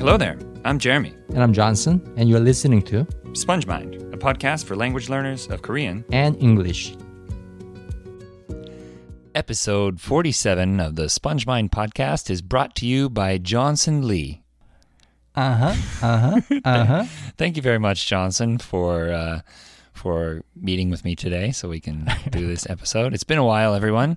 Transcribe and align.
Hello 0.00 0.16
there. 0.16 0.38
I'm 0.64 0.78
Jeremy. 0.78 1.12
And 1.28 1.42
I'm 1.42 1.52
Johnson, 1.52 2.00
and 2.16 2.26
you're 2.26 2.40
listening 2.40 2.80
to 2.84 3.06
Sponge 3.34 3.66
Mind, 3.66 3.96
a 4.14 4.16
podcast 4.16 4.64
for 4.64 4.74
language 4.74 5.10
learners 5.10 5.46
of 5.48 5.60
Korean. 5.60 6.06
and 6.10 6.36
English. 6.42 6.96
Episode 9.34 10.00
47 10.00 10.80
of 10.80 10.96
the 10.96 11.10
Sponge 11.10 11.46
Mind 11.46 11.70
podcast 11.70 12.30
is 12.30 12.40
brought 12.40 12.74
to 12.76 12.86
you 12.86 13.10
by 13.10 13.36
Johnson 13.36 14.08
Lee. 14.08 14.42
Uh 15.34 15.54
huh. 15.54 15.74
Uh 16.02 16.18
huh. 16.18 16.60
Uh 16.64 16.84
huh. 16.84 17.04
Thank 17.36 17.56
you 17.56 17.62
very 17.62 17.78
much, 17.78 18.06
Johnson, 18.06 18.56
for 18.56 19.12
uh, 19.12 19.42
for 19.92 20.42
meeting 20.56 20.88
with 20.88 21.04
me 21.04 21.14
today 21.14 21.52
so 21.52 21.68
we 21.68 21.78
can 21.78 22.08
do 22.30 22.46
this 22.48 22.66
episode. 22.70 23.12
It's 23.12 23.24
been 23.24 23.36
a 23.38 23.44
while, 23.44 23.74
everyone. 23.74 24.16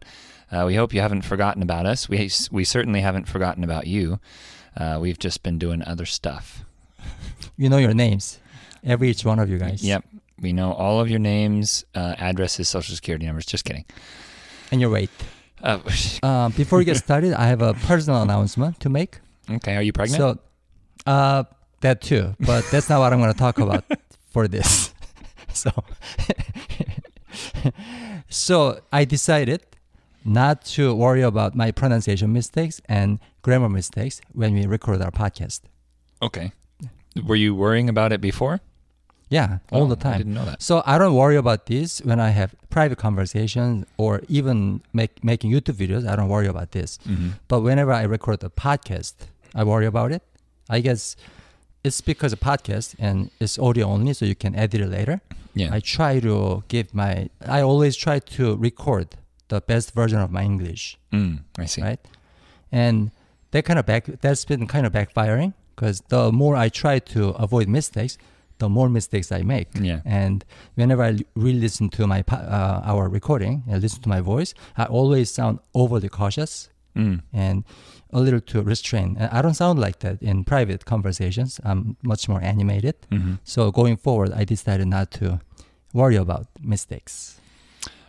Uh, 0.50 0.63
we 0.65 0.75
hope 0.75 0.93
you 0.93 1.02
haven't 1.02 1.23
forgotten 1.23 1.61
about 1.61 1.86
us. 1.86 2.08
We 2.08 2.31
we 2.52 2.63
certainly 2.63 3.02
haven't 3.02 3.27
forgotten 3.27 3.66
about 3.66 3.86
you. 3.86 4.20
Uh, 4.76 4.98
we've 5.02 5.20
just 5.20 5.44
been 5.44 5.58
doing 5.59 5.84
other 5.84 6.05
stuff. 6.05 6.63
You 7.58 7.70
know 7.70 7.77
your 7.77 7.94
names, 7.94 8.40
every 8.84 9.09
each 9.09 9.23
one 9.26 9.40
of 9.40 9.50
you 9.50 9.58
guys. 9.59 9.84
Yep, 9.84 10.05
we 10.41 10.54
know 10.54 10.73
all 10.73 11.00
of 11.00 11.09
your 11.09 11.20
names, 11.20 11.86
uh, 11.95 12.16
addresses, 12.18 12.68
social 12.70 12.95
security 12.95 13.26
numbers. 13.26 13.45
Just 13.45 13.66
kidding. 13.66 13.86
And 14.72 14.81
your 14.81 14.90
weight. 14.90 15.12
Uh, 15.62 15.80
Uh, 16.23 16.50
before 16.50 16.80
we 16.80 16.86
get 16.86 16.98
started, 16.98 17.34
I 17.34 17.48
have 17.48 17.62
a 17.62 17.73
personal 17.73 18.22
announcement 18.22 18.80
to 18.80 18.90
make. 18.90 19.20
okay, 19.50 19.76
are 19.76 19.81
you 19.81 19.94
pregnant? 19.94 20.20
So, 20.20 20.40
uh, 21.05 21.44
that 21.81 22.02
too, 22.02 22.34
but 22.40 22.66
that's 22.72 22.90
not 22.90 23.00
what 23.00 23.12
I'm 23.14 23.20
going 23.20 23.31
to 23.34 23.38
talk 23.38 23.59
about 23.59 23.84
for 24.31 24.48
this. 24.48 24.94
so, 25.53 25.70
so 28.30 28.80
I 28.92 29.05
decided 29.05 29.62
not 30.26 30.64
to 30.66 30.94
worry 30.95 31.22
about 31.22 31.55
my 31.55 31.72
pronunciation 31.72 32.31
mistakes 32.34 32.81
and 32.88 33.20
grammar 33.43 33.69
mistakes 33.69 34.22
when 34.33 34.53
we 34.53 34.66
record 34.66 35.02
our 35.02 35.11
podcast. 35.11 35.61
okay. 36.22 36.52
Were 37.27 37.36
you 37.36 37.53
worrying 37.53 37.89
about 37.89 38.11
it 38.11 38.22
before? 38.22 38.59
Yeah, 39.30 39.59
all 39.72 39.83
Oh, 39.83 39.88
the 39.88 39.95
time. 39.95 40.16
I 40.16 40.17
didn't 40.17 40.33
know 40.33 40.45
that. 40.45 40.61
So 40.63 40.81
I 40.85 40.97
don't 40.97 41.13
worry 41.13 41.35
about 41.38 41.67
this 41.67 42.00
when 42.09 42.19
I 42.19 42.30
have 42.30 42.55
private 42.72 42.97
conversations 42.97 43.85
or 43.97 44.22
even 44.27 44.81
make, 44.94 45.23
making 45.23 45.52
YouTube 45.52 45.75
videos. 45.83 46.08
I 46.08 46.16
don't 46.16 46.27
worry 46.30 46.47
about 46.47 46.72
this. 46.72 46.97
Mm-hmm. 47.08 47.30
But 47.47 47.59
whenever 47.61 47.91
I 47.94 48.02
record 48.03 48.44
a 48.44 48.50
podcast, 48.50 49.13
I 49.53 49.63
worry 49.63 49.85
about 49.85 50.11
it. 50.11 50.23
I 50.69 50.80
guess 50.80 51.16
it's 51.83 52.02
because 52.02 52.33
a 52.33 52.38
podcast 52.38 52.95
and 52.97 53.30
it's 53.39 53.59
audio 53.59 53.85
only, 53.88 54.13
so 54.13 54.25
you 54.25 54.35
can 54.35 54.55
edit 54.55 54.81
it 54.81 54.89
later. 54.89 55.22
Yeah. 55.53 55.69
I 55.72 55.80
try 55.81 56.19
to 56.22 56.63
give 56.67 56.95
my. 56.95 57.30
I 57.45 57.61
always 57.61 57.95
try 57.95 58.17
to 58.38 58.55
record 58.57 59.07
the 59.50 59.61
best 59.61 59.94
version 59.94 60.19
of 60.19 60.31
my 60.31 60.41
English, 60.44 60.97
mm, 61.11 61.39
I 61.59 61.66
see. 61.66 61.81
right? 61.83 62.00
And 62.72 63.11
that 63.54 63.64
kind 63.66 63.80
of 63.80 63.86
back. 63.86 64.04
That's 64.22 64.46
been 64.46 64.68
kind 64.68 64.86
of 64.88 64.92
backfiring 64.94 65.54
because 65.76 66.02
the 66.09 66.32
more 66.32 66.56
I 66.66 66.70
try 66.70 67.00
to 67.16 67.30
avoid 67.46 67.68
mistakes, 67.68 68.18
the 68.59 68.70
more 68.70 68.90
mistakes 68.90 69.32
I 69.32 69.42
make. 69.56 69.68
Yeah. 69.90 70.00
And 70.06 70.46
whenever 70.76 71.04
I 71.09 71.12
re-listen 71.36 71.90
to 71.98 72.06
my 72.08 72.24
uh, 72.30 72.81
our 72.92 73.09
recording 73.09 73.64
and 73.70 73.81
listen 73.81 74.02
to 74.04 74.09
my 74.09 74.22
voice, 74.22 74.54
I 74.78 74.86
always 74.86 75.28
sound 75.31 75.59
overly 75.74 76.09
cautious 76.09 76.70
Mm. 76.96 77.22
and 77.34 77.64
a 78.12 78.20
little 78.20 78.40
too 78.52 78.62
restrained. 78.62 79.18
And 79.20 79.28
I 79.38 79.42
don't 79.42 79.56
sound 79.56 79.80
like 79.80 79.98
that 80.06 80.22
in 80.22 80.44
private 80.44 80.86
conversations. 80.86 81.59
I'm 81.66 81.98
much 82.04 82.30
more 82.30 82.40
animated. 82.52 82.94
hmm 83.09 83.34
So 83.44 83.72
going 83.72 83.98
forward, 83.98 84.31
I 84.42 84.44
decided 84.46 84.88
not 84.88 85.09
to 85.20 85.40
worry 85.92 86.18
about 86.18 86.46
mistakes. 86.62 87.40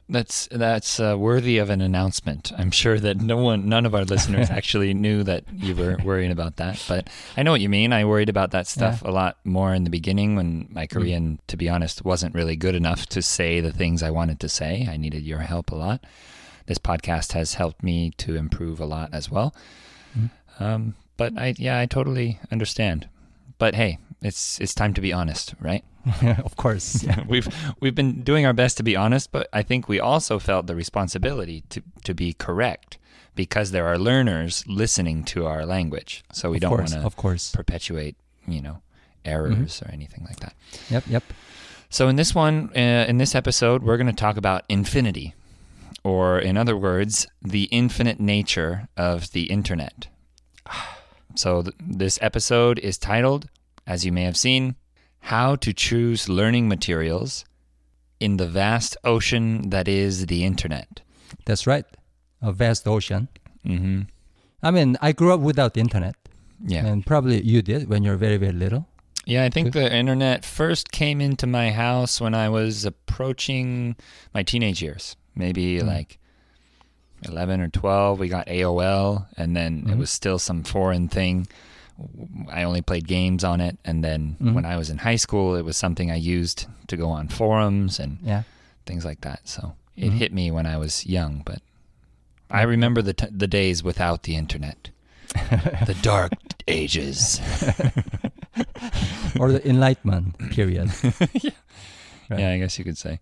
That's 0.06 0.48
that's 0.50 1.00
uh, 1.00 1.16
worthy 1.18 1.56
of 1.56 1.70
an 1.70 1.80
announcement. 1.80 2.52
I'm 2.58 2.70
sure 2.70 3.00
that 3.00 3.22
no 3.22 3.38
one, 3.38 3.68
none 3.68 3.86
of 3.86 3.94
our 3.94 4.04
listeners 4.04 4.50
actually 4.58 4.92
knew 4.92 5.22
that 5.22 5.44
you 5.52 5.74
were 5.74 5.96
worrying 6.04 6.30
about 6.30 6.56
that. 6.56 6.84
But 6.86 7.08
I 7.38 7.42
know 7.42 7.52
what 7.52 7.62
you 7.62 7.70
mean. 7.70 7.92
I 7.92 8.04
worried 8.04 8.28
about 8.28 8.50
that 8.50 8.66
stuff 8.66 9.00
a 9.02 9.10
lot 9.10 9.38
more 9.44 9.72
in 9.72 9.84
the 9.84 9.90
beginning 9.90 10.36
when 10.36 10.68
my 10.70 10.86
Korean, 10.86 11.38
to 11.46 11.56
be 11.56 11.70
honest, 11.70 12.04
wasn't 12.04 12.34
really 12.34 12.54
good 12.56 12.74
enough 12.74 13.06
to 13.06 13.22
say 13.22 13.60
the 13.60 13.72
things 13.72 14.02
I 14.02 14.10
wanted 14.10 14.40
to 14.40 14.48
say. 14.48 14.86
I 14.90 14.98
needed 14.98 15.22
your 15.22 15.38
help 15.40 15.70
a 15.70 15.76
lot. 15.76 16.04
This 16.66 16.78
podcast 16.78 17.32
has 17.32 17.54
helped 17.54 17.82
me 17.82 18.10
to 18.18 18.36
improve 18.36 18.80
a 18.80 18.86
lot 18.86 19.08
as 19.12 19.30
well. 19.30 19.54
Um, 20.60 20.94
but 21.16 21.36
I, 21.38 21.54
yeah, 21.56 21.78
I 21.78 21.86
totally 21.86 22.40
understand. 22.52 23.08
But 23.58 23.74
hey, 23.74 23.98
it's 24.24 24.60
it's 24.60 24.74
time 24.74 24.94
to 24.94 25.00
be 25.00 25.12
honest, 25.12 25.54
right? 25.60 25.84
of 26.44 26.56
course. 26.56 27.02
Yeah. 27.04 27.22
we've 27.28 27.48
we've 27.80 27.94
been 27.94 28.22
doing 28.22 28.46
our 28.46 28.52
best 28.52 28.76
to 28.78 28.82
be 28.82 28.96
honest, 28.96 29.30
but 29.30 29.48
I 29.52 29.62
think 29.62 29.88
we 29.88 30.00
also 30.00 30.38
felt 30.38 30.66
the 30.66 30.74
responsibility 30.74 31.62
to 31.70 31.82
to 32.04 32.14
be 32.14 32.32
correct 32.32 32.98
because 33.36 33.70
there 33.70 33.86
are 33.86 33.98
learners 33.98 34.64
listening 34.66 35.24
to 35.24 35.46
our 35.46 35.66
language. 35.66 36.22
So 36.32 36.50
we 36.50 36.56
of 36.56 36.62
don't 36.62 36.70
want 36.72 36.88
to 36.88 37.00
Of 37.00 37.16
course. 37.16 37.50
perpetuate, 37.52 38.16
you 38.46 38.62
know, 38.62 38.82
errors 39.24 39.82
or 39.82 39.90
anything 39.90 40.24
like 40.24 40.38
that. 40.40 40.54
Yep. 40.90 41.04
Yep. 41.08 41.24
So 41.90 42.08
in 42.08 42.16
this 42.16 42.34
one, 42.34 42.70
uh, 42.76 43.06
in 43.08 43.18
this 43.18 43.34
episode, 43.34 43.82
we're 43.82 43.96
going 43.96 44.06
to 44.08 44.12
talk 44.12 44.36
about 44.36 44.62
infinity, 44.68 45.34
or 46.02 46.38
in 46.38 46.56
other 46.56 46.76
words, 46.76 47.26
the 47.42 47.64
infinite 47.72 48.18
nature 48.20 48.88
of 48.96 49.30
the 49.32 49.44
internet. 49.44 50.08
So 51.36 51.62
th- 51.62 51.74
this 51.80 52.16
episode 52.22 52.78
is 52.78 52.96
titled, 52.96 53.48
as 53.86 54.04
you 54.04 54.12
may 54.12 54.22
have 54.24 54.36
seen, 54.36 54.74
"How 55.32 55.56
to 55.56 55.72
Choose 55.72 56.28
Learning 56.28 56.68
Materials 56.68 57.44
in 58.20 58.36
the 58.36 58.46
Vast 58.46 58.96
Ocean 59.04 59.70
That 59.70 59.88
Is 59.88 60.26
the 60.26 60.44
Internet." 60.44 61.00
That's 61.46 61.66
right. 61.66 61.84
A 62.42 62.52
vast 62.52 62.86
ocean. 62.86 63.28
hmm 63.64 64.02
I 64.62 64.70
mean, 64.70 64.96
I 65.02 65.12
grew 65.12 65.32
up 65.34 65.40
without 65.40 65.74
the 65.74 65.80
internet, 65.80 66.14
Yeah, 66.64 66.86
and 66.86 67.04
probably 67.04 67.42
you 67.42 67.60
did 67.62 67.88
when 67.90 68.02
you 68.04 68.10
were 68.12 68.16
very, 68.16 68.38
very 68.38 68.52
little. 68.52 68.86
yeah. 69.26 69.44
I 69.44 69.50
think 69.50 69.72
the 69.72 69.94
internet 69.94 70.44
first 70.44 70.90
came 70.92 71.20
into 71.20 71.46
my 71.46 71.70
house 71.70 72.20
when 72.20 72.34
I 72.34 72.48
was 72.48 72.84
approaching 72.84 73.96
my 74.34 74.42
teenage 74.42 74.80
years, 74.82 75.16
maybe 75.34 75.80
Mm. 75.80 75.86
like 75.86 76.18
11 77.26 77.60
or 77.60 77.68
12 77.68 78.18
we 78.18 78.28
got 78.28 78.46
aol 78.48 79.26
and 79.36 79.56
then 79.56 79.84
it 79.88 79.94
Mhm. 79.94 79.98
was 79.98 80.10
still 80.10 80.38
some 80.38 80.62
foreign 80.62 81.08
thing 81.08 81.46
i 82.50 82.62
only 82.64 82.82
played 82.82 83.06
games 83.06 83.44
on 83.44 83.60
it 83.60 83.78
and 83.84 84.02
then 84.02 84.36
Mhm. 84.40 84.54
when 84.54 84.64
i 84.64 84.76
was 84.76 84.90
in 84.90 84.98
high 84.98 85.16
school 85.16 85.54
it 85.54 85.62
was 85.64 85.76
something 85.76 86.10
i 86.10 86.16
used 86.16 86.66
to 86.88 86.96
go 86.96 87.08
on 87.10 87.28
forums 87.28 87.98
and 88.00 88.18
Yeah. 88.22 88.42
things 88.86 89.04
like 89.04 89.20
that 89.22 89.40
so 89.48 89.74
it 89.96 90.10
Mhm. 90.10 90.16
hit 90.18 90.32
me 90.32 90.50
when 90.50 90.66
i 90.66 90.76
was 90.76 91.06
young 91.06 91.42
but 91.46 91.60
i 92.50 92.62
remember 92.62 93.00
the, 93.02 93.12
t- 93.14 93.26
the 93.30 93.46
days 93.46 93.82
without 93.82 94.24
the 94.24 94.34
internet 94.36 94.90
the 95.86 95.96
dark 96.02 96.32
ages 96.68 97.40
or 99.40 99.50
the 99.52 99.66
Enlightenment 99.68 100.38
period. 100.50 100.90
Right. 102.30 102.40
yeah 102.40 102.50
i 102.52 102.58
guess 102.58 102.78
you 102.78 102.84
could 102.86 102.96
say 102.96 103.20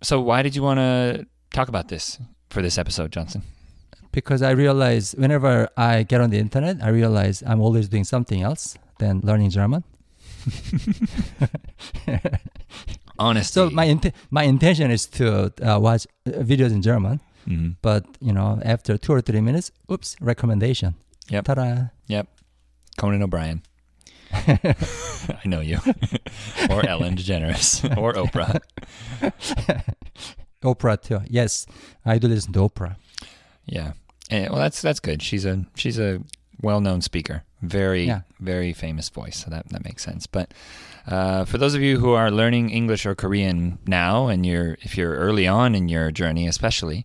so 0.00 0.20
why 0.20 0.42
did 0.42 0.54
you 0.54 0.62
want 0.62 0.78
to 0.78 1.26
talk 1.52 1.66
about 1.68 1.88
this 1.88 2.20
for 2.48 2.62
this 2.62 2.78
episode 2.78 3.10
johnson 3.10 3.42
because 4.14 4.42
I 4.42 4.52
realize 4.52 5.14
whenever 5.18 5.68
I 5.76 6.04
get 6.04 6.20
on 6.20 6.30
the 6.30 6.38
internet, 6.38 6.82
I 6.82 6.88
realize 6.88 7.42
I'm 7.46 7.60
always 7.60 7.88
doing 7.88 8.04
something 8.04 8.42
else 8.42 8.76
than 8.98 9.20
learning 9.24 9.50
German. 9.50 9.82
honesty 13.18 13.52
So 13.52 13.70
my 13.70 13.84
int- 13.84 14.12
my 14.30 14.44
intention 14.44 14.90
is 14.90 15.06
to 15.18 15.52
uh, 15.62 15.78
watch 15.80 16.06
uh, 16.26 16.30
videos 16.42 16.72
in 16.72 16.82
German, 16.82 17.20
Mhm. 17.46 17.76
but 17.82 18.04
you 18.20 18.32
know, 18.32 18.60
after 18.64 18.96
two 18.98 19.12
or 19.12 19.20
three 19.20 19.40
minutes, 19.40 19.70
oops, 19.90 20.16
recommendation. 20.20 20.94
Yep. 21.30 21.44
Ta-da! 21.44 21.88
Conan 22.96 23.22
O'Brien. 23.22 23.62
I 24.32 25.42
know 25.44 25.60
you. 25.60 25.78
or 26.70 26.86
Ellen 26.86 27.16
DeGeneres. 27.16 27.84
or 27.96 28.12
Oprah. 28.14 28.60
Oprah 30.62 31.00
too. 31.00 31.20
Yes, 31.28 31.66
I 32.04 32.18
do 32.18 32.28
listen 32.28 32.52
to 32.52 32.60
Oprah. 32.60 32.96
Yeah. 33.66 33.92
Eh, 34.30 34.48
well, 34.48 34.58
that's 34.58 34.80
that's 34.82 35.00
good. 35.00 35.22
She's 35.22 35.44
a 35.44 35.64
she's 35.74 35.98
a 35.98 36.20
well-known 36.62 37.02
speaker. 37.02 37.42
Very 37.62 38.04
Yeah. 38.06 38.20
very 38.40 38.72
famous 38.72 39.08
voice. 39.10 39.36
So 39.44 39.50
that 39.50 39.68
that 39.70 39.84
makes 39.84 40.02
sense. 40.02 40.26
But 40.26 40.52
uh, 41.06 41.44
for 41.44 41.58
those 41.58 41.74
of 41.74 41.82
you 41.82 41.98
who 41.98 42.12
are 42.12 42.30
learning 42.30 42.70
English 42.70 43.04
or 43.06 43.14
Korean 43.14 43.78
now, 43.86 44.28
and 44.28 44.46
you're 44.46 44.76
if 44.82 44.96
you're 44.96 45.14
early 45.16 45.46
on 45.46 45.74
in 45.74 45.88
your 45.88 46.10
journey, 46.10 46.46
especially, 46.48 47.04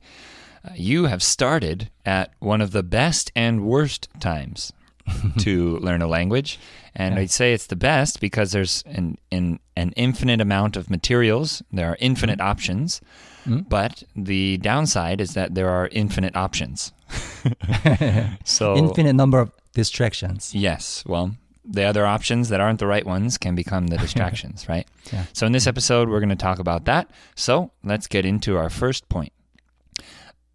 uh, 0.63 0.69
you 0.75 1.05
have 1.05 1.21
started 1.21 1.89
at 2.05 2.31
one 2.39 2.61
of 2.61 2.71
the 2.71 2.83
best 2.83 3.31
and 3.35 3.65
worst 3.65 4.07
times 4.19 4.71
to 5.39 5.77
learn 5.79 6.01
a 6.01 6.07
language. 6.07 6.57
And 6.95 7.15
Yeah. 7.15 7.21
I'd 7.21 7.31
say 7.31 7.53
it's 7.53 7.67
the 7.67 7.75
best 7.75 8.19
because 8.19 8.51
there's 8.51 8.83
an, 8.85 9.17
an, 9.31 9.59
an 9.75 9.91
infinite 9.95 10.41
amount 10.41 10.75
of 10.77 10.89
materials. 10.89 11.61
There 11.71 11.87
are 11.89 11.97
infinite 11.99 12.41
options. 12.41 13.01
Mm. 13.45 13.67
But 13.69 14.03
the 14.15 14.57
downside 14.57 15.21
is 15.21 15.33
that 15.33 15.55
there 15.55 15.69
are 15.69 15.87
infinite 15.91 16.35
options. 16.35 16.91
so, 18.43 18.75
Infinite 18.75 19.13
number 19.13 19.39
of 19.39 19.51
distractions. 19.73 20.53
yes, 20.53 21.03
well, 21.07 21.35
the 21.63 21.83
other 21.83 22.05
options 22.05 22.49
that 22.49 22.59
aren't 22.59 22.79
the 22.79 22.87
right 22.87 23.05
ones 23.05 23.37
can 23.37 23.55
become 23.55 23.87
the 23.87 23.97
distractions, 24.05 24.67
right? 24.67 24.87
Yeah. 25.11 25.25
So, 25.33 25.45
in 25.45 25.51
this 25.51 25.67
episode, 25.67 26.09
we're 26.09 26.19
going 26.19 26.29
to 26.29 26.35
talk 26.35 26.59
about 26.59 26.85
that. 26.85 27.09
So, 27.35 27.71
let's 27.83 28.07
get 28.07 28.25
into 28.25 28.57
our 28.57 28.69
first 28.69 29.07
point. 29.09 29.31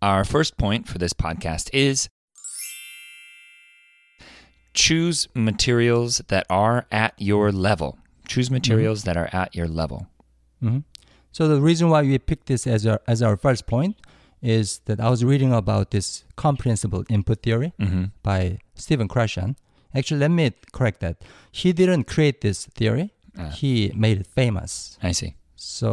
Our 0.02 0.24
first 0.24 0.56
point 0.58 0.86
for 0.86 0.98
this 0.98 1.12
podcast 1.14 1.70
is 1.72 2.08
choose 4.74 5.28
materials 5.34 6.20
that 6.28 6.46
are 6.50 6.86
at 6.92 7.14
your 7.18 7.50
level. 7.52 7.98
Choose 8.26 8.50
materials 8.50 9.04
that 9.04 9.16
are 9.16 9.28
at 9.32 9.54
your 9.54 9.68
level. 9.68 10.06
hmm 10.60 10.78
So 11.34 11.48
the 11.48 11.60
reason 11.60 11.90
why 11.90 12.02
we 12.02 12.16
picked 12.18 12.46
this 12.46 12.64
as 12.64 12.86
our, 12.86 13.00
as 13.08 13.20
our 13.20 13.36
first 13.36 13.66
point 13.66 13.96
is 14.40 14.78
that 14.84 15.00
I 15.00 15.10
was 15.10 15.24
reading 15.24 15.52
about 15.52 15.90
this 15.90 16.24
comprehensible 16.36 17.04
input 17.10 17.42
theory 17.42 17.72
hmm 17.78 18.04
by 18.22 18.58
Stephen 18.76 19.08
Krashen. 19.08 19.56
Actually, 19.96 20.20
let 20.20 20.30
me 20.30 20.52
correct 20.72 20.98
that. 21.00 21.16
He 21.50 21.72
didn't 21.72 22.04
create 22.14 22.40
this 22.40 22.66
theory. 22.78 23.06
Ah. 23.38 23.50
He 23.60 23.92
made 23.94 24.16
it 24.20 24.26
famous. 24.26 24.98
I 25.02 25.12
see. 25.12 25.34
So 25.56 25.88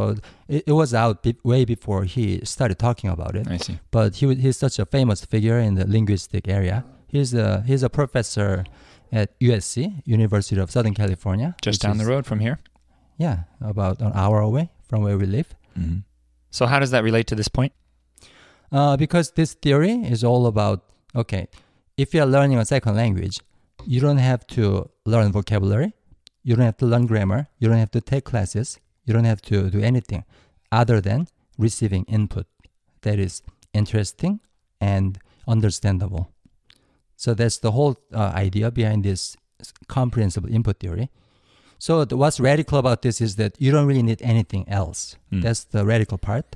it, 0.47 0.63
it 0.67 0.75
was 0.81 0.93
out 0.93 1.23
be- 1.23 1.37
way 1.43 1.65
before 1.65 2.03
he 2.03 2.25
started 2.45 2.77
talking 2.77 3.09
about 3.09 3.35
it. 3.35 3.47
I 3.47 3.57
see. 3.57 3.79
But 3.89 4.09
he 4.17 4.23
he's 4.35 4.57
such 4.65 4.77
a 4.79 4.85
famous 4.85 5.19
figure 5.33 5.59
in 5.67 5.73
the 5.79 5.85
linguistic 5.87 6.47
area. 6.47 6.77
He's 7.07 7.33
a 7.33 7.63
he's 7.69 7.83
a 7.83 7.89
professor 7.89 8.63
at 9.11 9.27
USC, 9.39 10.03
University 10.05 10.59
of 10.61 10.69
Southern 10.69 10.93
California. 10.93 11.49
Just 11.67 11.81
down 11.81 11.97
the 11.97 12.05
road 12.13 12.25
from 12.29 12.39
here. 12.45 12.57
Yeah, 13.17 13.37
about 13.73 14.01
an 14.01 14.11
hour 14.13 14.39
away 14.39 14.69
from 14.91 15.03
where 15.03 15.17
we 15.17 15.25
live. 15.25 15.55
hmm 15.73 15.99
So, 16.57 16.65
how 16.71 16.79
does 16.83 16.91
that 16.91 17.03
relate 17.09 17.27
to 17.31 17.35
this 17.35 17.47
point? 17.47 17.71
Uh, 18.77 18.97
because 18.97 19.31
this 19.39 19.53
theory 19.65 19.93
is 20.15 20.21
all 20.29 20.45
about 20.53 20.79
okay, 21.15 21.47
if 22.03 22.13
you 22.13 22.21
are 22.23 22.31
learning 22.37 22.57
a 22.57 22.65
second 22.65 22.95
language, 23.03 23.39
you 23.93 23.99
don't 24.05 24.23
have 24.31 24.45
to 24.55 24.89
learn 25.05 25.31
vocabulary, 25.31 25.93
you 26.43 26.55
don't 26.55 26.65
have 26.71 26.81
to 26.83 26.85
learn 26.85 27.05
grammar, 27.11 27.47
you 27.59 27.69
don't 27.69 27.83
have 27.85 27.91
to 27.91 28.01
take 28.01 28.25
classes, 28.25 28.79
you 29.05 29.13
don't 29.13 29.29
have 29.33 29.41
to 29.51 29.69
do 29.69 29.79
anything 29.91 30.23
other 30.71 30.99
than 31.01 31.27
receiving 31.57 32.03
input 32.17 32.47
that 33.01 33.17
is 33.19 33.43
interesting 33.73 34.39
and 34.79 35.19
understandable. 35.47 36.23
So 37.15 37.33
that's 37.33 37.59
the 37.59 37.71
whole 37.71 37.95
uh, 38.13 38.31
idea 38.47 38.71
behind 38.71 39.03
this 39.03 39.37
comprehensible 39.87 40.49
input 40.57 40.79
theory. 40.79 41.09
So 41.81 42.05
the, 42.05 42.15
what's 42.15 42.39
radical 42.39 42.77
about 42.77 43.01
this 43.01 43.19
is 43.19 43.37
that 43.37 43.59
you 43.59 43.71
don't 43.71 43.87
really 43.87 44.03
need 44.03 44.21
anything 44.21 44.69
else. 44.69 45.15
Mm. 45.33 45.41
That's 45.41 45.63
the 45.63 45.83
radical 45.83 46.19
part. 46.19 46.55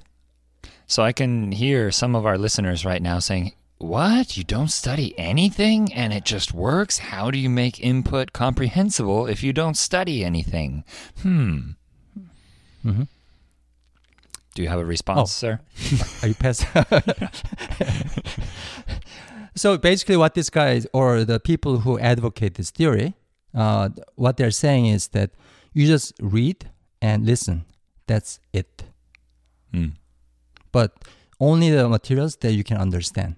So, 0.86 1.02
I 1.02 1.14
can 1.14 1.52
hear 1.52 1.90
some 1.90 2.16
of 2.16 2.28
our 2.28 2.38
listeners 2.38 2.86
right 2.86 3.02
now 3.02 3.18
saying, 3.18 3.54
What? 3.80 4.38
You 4.38 4.44
don't 4.44 4.68
study 4.68 5.18
anything 5.18 5.92
and 5.92 6.14
it 6.14 6.26
just 6.26 6.54
works? 6.54 7.10
How 7.10 7.32
do 7.32 7.40
you 7.40 7.50
make 7.50 7.80
input 7.80 8.34
comprehensible 8.34 9.26
if 9.26 9.42
you 9.42 9.52
don't 9.52 9.74
study 9.74 10.24
anything? 10.24 10.84
Hmm. 11.24 11.72
hmm 12.84 13.04
Do 14.54 14.62
you 14.62 14.70
have 14.70 14.80
a 14.80 14.86
response, 14.86 15.32
sir? 15.32 15.60
Are 16.22 16.28
you 16.28 16.36
past? 16.36 16.68
so 19.56 19.76
basically, 19.80 20.18
what 20.18 20.36
this 20.36 20.52
guy 20.52 20.74
is, 20.74 20.88
or 20.94 21.24
the 21.24 21.40
people 21.40 21.80
who 21.80 21.98
advocate 21.98 22.54
this 22.54 22.70
theory, 22.70 23.16
uh, 23.56 23.90
what 24.16 24.38
they're 24.38 24.52
saying 24.52 24.88
is 24.88 25.08
that 25.10 25.32
you 25.74 25.88
just 25.88 26.14
read 26.20 26.70
and 27.02 27.26
listen. 27.26 27.66
That's 28.08 28.40
it. 28.54 28.84
Hmm. 29.72 29.90
But 30.72 30.94
only 31.40 31.72
the 31.72 31.88
materials 31.90 32.36
that 32.38 32.54
you 32.54 32.64
can 32.64 32.78
understand. 32.78 33.36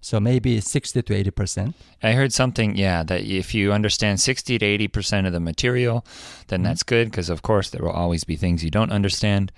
So 0.00 0.18
maybe 0.18 0.60
60 0.60 1.02
to 1.02 1.14
80 1.14 1.30
percent. 1.30 1.76
I 2.02 2.12
heard 2.12 2.32
something, 2.32 2.76
yeah, 2.76 3.02
that 3.02 3.22
if 3.22 3.54
you 3.54 3.72
understand 3.72 4.20
60 4.20 4.58
to 4.58 4.64
80% 4.88 5.26
of 5.26 5.32
the 5.32 5.40
material, 5.40 6.06
then 6.48 6.62
that's 6.62 6.82
good 6.82 7.10
because, 7.10 7.28
of 7.28 7.42
course, 7.42 7.68
there 7.70 7.82
will 7.82 7.92
always 7.92 8.24
be 8.24 8.36
things 8.36 8.64
you 8.64 8.70
don't 8.70 8.92
understand. 8.92 9.52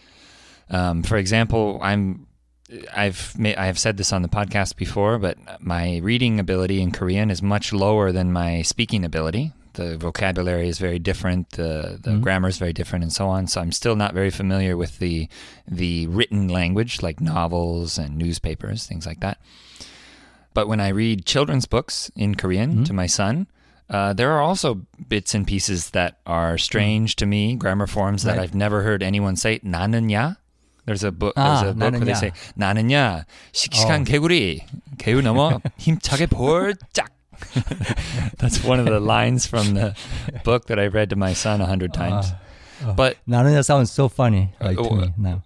Um, 0.70 1.02
for 1.02 1.16
example, 1.16 1.78
I'm. 1.82 2.26
I've 2.96 3.38
ma- 3.38 3.52
I've 3.58 3.78
said 3.78 3.98
this 3.98 4.14
on 4.14 4.22
the 4.22 4.28
podcast 4.28 4.76
before, 4.76 5.18
but 5.18 5.36
my 5.60 5.98
reading 5.98 6.40
ability 6.40 6.80
in 6.80 6.90
Korean 6.90 7.30
is 7.30 7.42
much 7.42 7.70
lower 7.70 8.12
than 8.12 8.32
my 8.32 8.62
speaking 8.62 9.04
ability 9.04 9.52
The 9.73 9.95
vocabulary 9.97 10.69
is 10.69 10.79
very 10.79 10.97
different, 10.97 11.51
the 11.53 11.99
the 12.01 12.17
Mhm. 12.17 12.21
grammar 12.25 12.49
is 12.49 12.57
very 12.57 12.73
different, 12.73 13.03
and 13.05 13.13
so 13.13 13.29
on. 13.29 13.45
So 13.45 13.61
I'm 13.61 13.71
still 13.71 13.95
not 13.95 14.13
very 14.17 14.31
familiar 14.33 14.73
with 14.75 14.97
the 14.97 15.29
the 15.69 16.07
written 16.07 16.49
language, 16.49 17.03
like 17.05 17.21
novels 17.21 17.97
and 18.01 18.17
newspapers, 18.17 18.85
things 18.89 19.05
like 19.05 19.19
that. 19.21 19.37
But 20.57 20.67
when 20.67 20.79
I 20.81 20.89
read 20.89 21.25
children's 21.29 21.65
books 21.69 22.09
in 22.15 22.33
Korean 22.33 22.81
Mhm. 22.81 22.85
to 22.89 22.93
my 22.93 23.05
son, 23.05 23.45
uh, 23.89 24.13
there 24.17 24.33
are 24.33 24.41
also 24.41 24.81
bits 24.97 25.35
and 25.37 25.45
pieces 25.45 25.91
that 25.93 26.17
are 26.25 26.57
strange 26.57 27.15
to 27.21 27.25
me, 27.29 27.53
grammar 27.53 27.85
forms 27.85 28.23
that 28.25 28.37
Right. 28.37 28.49
I've 28.49 28.55
never 28.57 28.81
heard 28.81 29.03
anyone 29.05 29.35
say. 29.37 29.59
나는야. 29.61 30.37
There's 30.89 31.03
a 31.03 31.11
book. 31.11 31.35
There's 31.35 31.61
Ah, 31.61 31.69
a 31.69 31.73
book 31.77 31.93
where 31.93 32.01
they 32.01 32.13
나는야. 32.15 32.17
say 32.17 32.31
나는야 32.57 33.25
씩씩한 33.53 34.01
Oh. 34.01 34.05
개구리 34.09 34.63
개우 34.97 35.21
넘어 35.21 35.61
힘차게 35.77 36.25
볼짝. 36.33 37.13
That's 38.38 38.62
one 38.62 38.80
of 38.80 38.86
the 38.86 39.00
lines 39.00 39.46
from 39.46 39.74
the 39.74 39.96
book 40.44 40.66
that 40.66 40.78
I 40.78 40.86
read 40.86 41.10
to 41.10 41.16
my 41.16 41.32
son 41.32 41.60
a 41.60 41.66
hundred 41.66 41.92
ah, 41.94 41.98
times. 41.98 42.26
Uh, 42.84 42.90
uh, 42.90 42.94
but 42.94 43.16
sounds 43.64 43.90
so 43.90 44.08
funny 44.08 44.54
like, 44.60 44.78
uh, 44.78 44.82
to 44.82 44.88
oh, 44.88 44.94
me 44.96 45.14
now. 45.16 45.42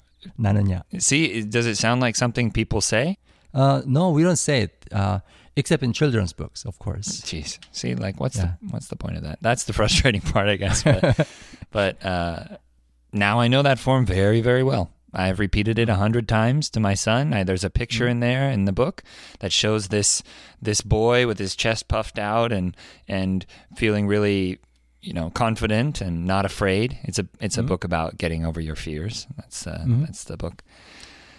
See, 0.98 1.42
does 1.42 1.66
it 1.66 1.76
sound 1.76 2.00
like 2.00 2.16
something 2.16 2.50
people 2.50 2.80
say? 2.80 3.18
Uh, 3.54 3.82
no, 3.86 4.10
we 4.10 4.22
don't 4.22 4.36
say 4.36 4.62
it, 4.62 4.86
uh, 4.92 5.20
except 5.54 5.82
in 5.82 5.92
children's 5.92 6.32
books, 6.32 6.64
of 6.64 6.78
course. 6.78 7.22
Jeez, 7.22 7.58
see, 7.72 7.94
like, 7.94 8.20
what's 8.20 8.36
yeah. 8.36 8.54
the 8.60 8.68
what's 8.70 8.88
the 8.88 8.96
point 8.96 9.16
of 9.16 9.22
that? 9.22 9.38
That's 9.40 9.64
the 9.64 9.72
frustrating 9.78 10.20
part, 10.20 10.48
I 10.48 10.56
guess. 10.56 10.82
But, 10.82 11.28
but 11.70 12.04
uh, 12.04 12.44
now 13.12 13.40
I 13.40 13.48
know 13.48 13.62
that 13.62 13.78
form 13.78 14.04
very, 14.06 14.40
very 14.40 14.62
well. 14.62 14.90
I've 15.16 15.38
repeated 15.40 15.78
it 15.78 15.88
a 15.88 15.94
hundred 15.96 16.28
times 16.28 16.68
to 16.70 16.80
my 16.80 16.94
son. 16.94 17.32
I, 17.32 17.42
there's 17.42 17.64
a 17.64 17.70
picture 17.70 18.06
in 18.06 18.20
there 18.20 18.50
in 18.50 18.66
the 18.66 18.72
book 18.72 19.02
that 19.40 19.50
shows 19.52 19.88
this 19.88 20.22
this 20.60 20.80
boy 20.82 21.26
with 21.26 21.38
his 21.38 21.56
chest 21.56 21.88
puffed 21.88 22.18
out 22.18 22.52
and 22.52 22.76
and 23.08 23.46
feeling 23.76 24.06
really, 24.06 24.58
you 25.00 25.12
know, 25.14 25.30
confident 25.30 26.00
and 26.00 26.26
not 26.26 26.44
afraid. 26.44 26.98
It's 27.04 27.18
a 27.18 27.26
it's 27.40 27.56
a 27.58 27.62
Mhm. 27.62 27.66
book 27.68 27.84
about 27.84 28.18
getting 28.18 28.44
over 28.44 28.60
your 28.60 28.76
fears. 28.76 29.26
That's 29.36 29.66
uh, 29.66 29.84
Mhm. 29.86 30.04
that's 30.06 30.24
the 30.24 30.36
book. 30.36 30.62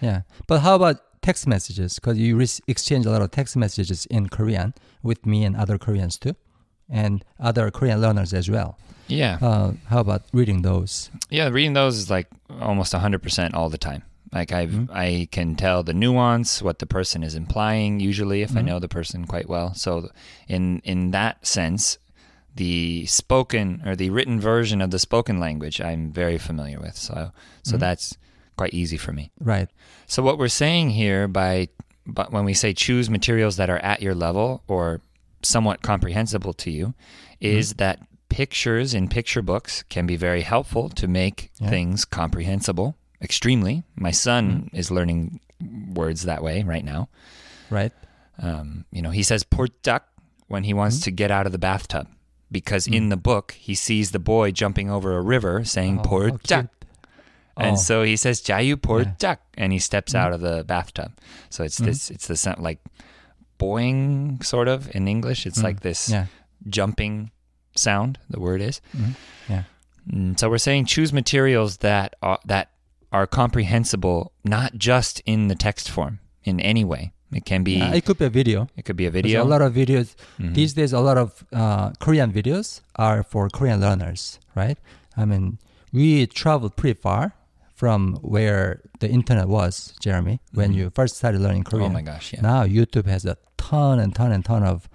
Yeah. 0.02 0.22
But 0.48 0.62
how 0.62 0.76
about 0.76 0.98
text 1.22 1.46
messages? 1.48 1.96
Because 1.96 2.18
you 2.18 2.36
re- 2.38 2.60
exchange 2.68 3.06
a 3.06 3.12
lot 3.12 3.22
of 3.22 3.30
text 3.32 3.56
messages 3.56 4.06
in 4.08 4.28
Korean 4.30 4.74
with 5.04 5.26
me 5.26 5.44
and 5.46 5.56
other 5.56 5.78
Koreans 5.78 6.18
too, 6.18 6.36
and 6.90 7.24
other 7.40 7.70
Korean 7.72 8.02
learners 8.02 8.34
as 8.34 8.50
well. 8.50 8.78
Yeah. 9.08 9.38
Uh, 9.42 9.74
how 9.88 10.00
about 10.00 10.24
reading 10.34 10.62
those? 10.62 11.10
Yeah, 11.30 11.48
reading 11.50 11.74
those 11.74 11.98
is 11.98 12.10
like 12.10 12.28
almost 12.62 12.94
100% 12.94 13.54
all 13.54 13.70
the 13.70 13.78
time. 13.78 14.04
Like 14.34 14.52
I 14.52 14.68
Mhm. 14.68 14.90
I 14.92 15.28
can 15.32 15.56
tell 15.56 15.84
the 15.84 15.94
nuance, 15.94 16.62
what 16.62 16.80
the 16.80 16.86
person 16.86 17.24
is 17.24 17.34
implying 17.34 18.00
usually 18.02 18.42
if 18.42 18.52
I 18.58 18.62
Mhm. 18.62 18.66
know 18.66 18.80
the 18.80 18.90
person 18.90 19.26
quite 19.26 19.48
well. 19.48 19.74
So 19.74 20.10
in 20.50 20.80
in 20.84 21.12
that 21.12 21.46
sense, 21.48 21.98
the 22.56 23.06
spoken 23.06 23.82
or 23.86 23.96
the 23.96 24.10
written 24.10 24.40
version 24.40 24.82
of 24.82 24.92
the 24.92 25.00
spoken 25.00 25.40
language 25.40 25.80
I'm 25.80 26.12
very 26.12 26.38
familiar 26.38 26.80
with. 26.80 26.98
So 26.98 27.32
so 27.64 27.78
Mhm. 27.78 27.80
that's 27.80 28.18
quite 28.58 28.74
easy 28.74 28.98
for 28.98 29.14
me. 29.14 29.32
Right. 29.40 29.70
So 30.08 30.22
what 30.24 30.38
we're 30.38 30.50
saying 30.50 30.90
here 30.92 31.28
by 31.28 31.70
but 32.06 32.32
when 32.32 32.44
we 32.46 32.54
say 32.54 32.74
choose 32.74 33.10
materials 33.10 33.56
that 33.58 33.70
are 33.70 33.80
at 33.80 34.02
your 34.02 34.16
level 34.16 34.62
or 34.68 35.02
somewhat 35.42 35.82
comprehensible 35.82 36.54
to 36.54 36.72
you 36.72 36.94
is 37.40 37.74
that 37.76 38.00
pictures 38.30 38.94
in 38.94 39.08
picture 39.08 39.42
books 39.42 39.84
can 39.84 40.06
be 40.06 40.16
very 40.16 40.42
helpful 40.42 40.90
to 40.90 41.08
make 41.08 41.52
Yeah. 41.60 41.70
things 41.70 42.06
comprehensible 42.06 42.98
extremely. 43.22 43.84
My 43.96 44.12
son 44.12 44.70
hmm. 44.70 44.76
is 44.76 44.92
learning 44.92 45.40
words 45.94 46.24
that 46.24 46.44
way 46.44 46.64
right 46.64 46.86
now. 46.86 47.10
Right. 47.70 47.92
Um, 48.40 48.86
you 48.92 49.02
know, 49.02 49.10
he 49.10 49.24
says 49.24 49.44
port 49.44 49.82
duck 49.82 50.08
when 50.48 50.64
he 50.64 50.74
wants 50.74 50.98
hmm. 50.98 51.04
to 51.04 51.12
get 51.12 51.32
out 51.32 51.46
of 51.46 51.52
the 51.52 51.58
bathtub 51.58 52.08
because 52.52 52.86
hmm. 52.86 52.94
in 52.94 53.10
the 53.10 53.18
book 53.18 53.54
he 53.54 53.76
sees 53.76 54.12
the 54.12 54.20
boy 54.20 54.52
jumping 54.52 54.90
over 54.90 55.18
a 55.18 55.22
river 55.22 55.64
saying 55.64 56.00
Oh, 56.00 56.04
how 56.04 56.10
portak. 56.10 56.42
cute. 56.44 56.70
And 57.60 57.74
Oh. 57.76 57.80
so 57.80 58.04
he 58.04 58.16
says 58.16 58.42
"jayu 58.42 58.80
port 58.80 59.18
duck," 59.18 59.40
and 59.58 59.74
he 59.74 59.80
steps 59.80 60.14
out 60.14 60.32
of 60.32 60.42
the 60.42 60.64
bathtub. 60.64 61.12
So 61.50 61.64
it's 61.64 61.78
this, 61.78 62.12
it's 62.12 62.28
the 62.28 62.38
sound 62.38 62.62
like 62.62 62.80
boing, 63.60 64.44
sort 64.46 64.68
of 64.68 64.94
in 64.96 65.08
English. 65.08 65.48
It's 65.48 65.64
like 65.64 65.80
this 65.80 66.08
Yeah. 66.10 66.28
jumping 66.70 67.32
sound. 67.78 68.18
The 68.30 68.40
word 68.40 68.62
is. 68.62 68.82
Mhm. 68.96 69.16
Yeah. 69.50 69.64
Mm, 70.12 70.40
so 70.40 70.50
we're 70.50 70.58
saying 70.58 70.86
choose 70.86 71.12
materials 71.14 71.78
that 71.78 72.16
are 72.22 72.40
that 72.46 72.70
are 73.12 73.28
comprehensible, 73.28 74.32
not 74.44 74.78
just 74.78 75.22
in 75.26 75.48
the 75.48 75.56
text 75.56 75.90
form 75.90 76.20
in 76.44 76.60
any 76.60 76.84
way. 76.86 77.12
It 77.32 77.44
can 77.46 77.64
be. 77.64 77.82
Uh, 77.82 77.94
it 77.94 78.06
could 78.06 78.18
be 78.18 78.26
a 78.26 78.30
video. 78.30 78.68
it 78.78 78.86
could 78.86 78.96
be 78.96 79.06
a 79.06 79.12
There's 79.12 79.24
video. 79.24 79.44
a 79.44 79.50
lot 79.54 79.62
of 79.62 79.74
videos. 79.74 80.16
Mhm. 80.40 80.54
These 80.54 80.74
days, 80.74 80.94
a 80.94 81.00
lot 81.02 81.18
of 81.18 81.44
uh, 81.52 81.92
Korean 82.00 82.32
videos 82.32 82.82
are 82.96 83.22
for 83.24 83.50
Korean 83.50 83.82
learners, 83.82 84.40
right? 84.56 84.78
I 85.18 85.26
mean, 85.26 85.58
we 85.92 86.26
traveled 86.28 86.76
pretty 86.78 87.00
far 87.00 87.34
from 87.76 88.16
where 88.22 88.82
the 89.00 89.10
internet 89.10 89.48
was, 89.48 89.94
Jeremy, 90.00 90.40
when 90.54 90.74
you 90.74 90.90
first 90.90 91.18
started 91.18 91.42
learning 91.42 91.64
Korean. 91.64 91.92
Oh 91.92 91.94
my 91.94 92.02
gosh! 92.02 92.32
Yeah. 92.34 92.42
Now 92.42 92.64
YouTube 92.66 93.06
has 93.08 93.26
a 93.26 93.36
ton 93.58 94.00
and 94.00 94.16
ton 94.16 94.32
and 94.32 94.44
ton 94.46 94.64
of 94.64 94.88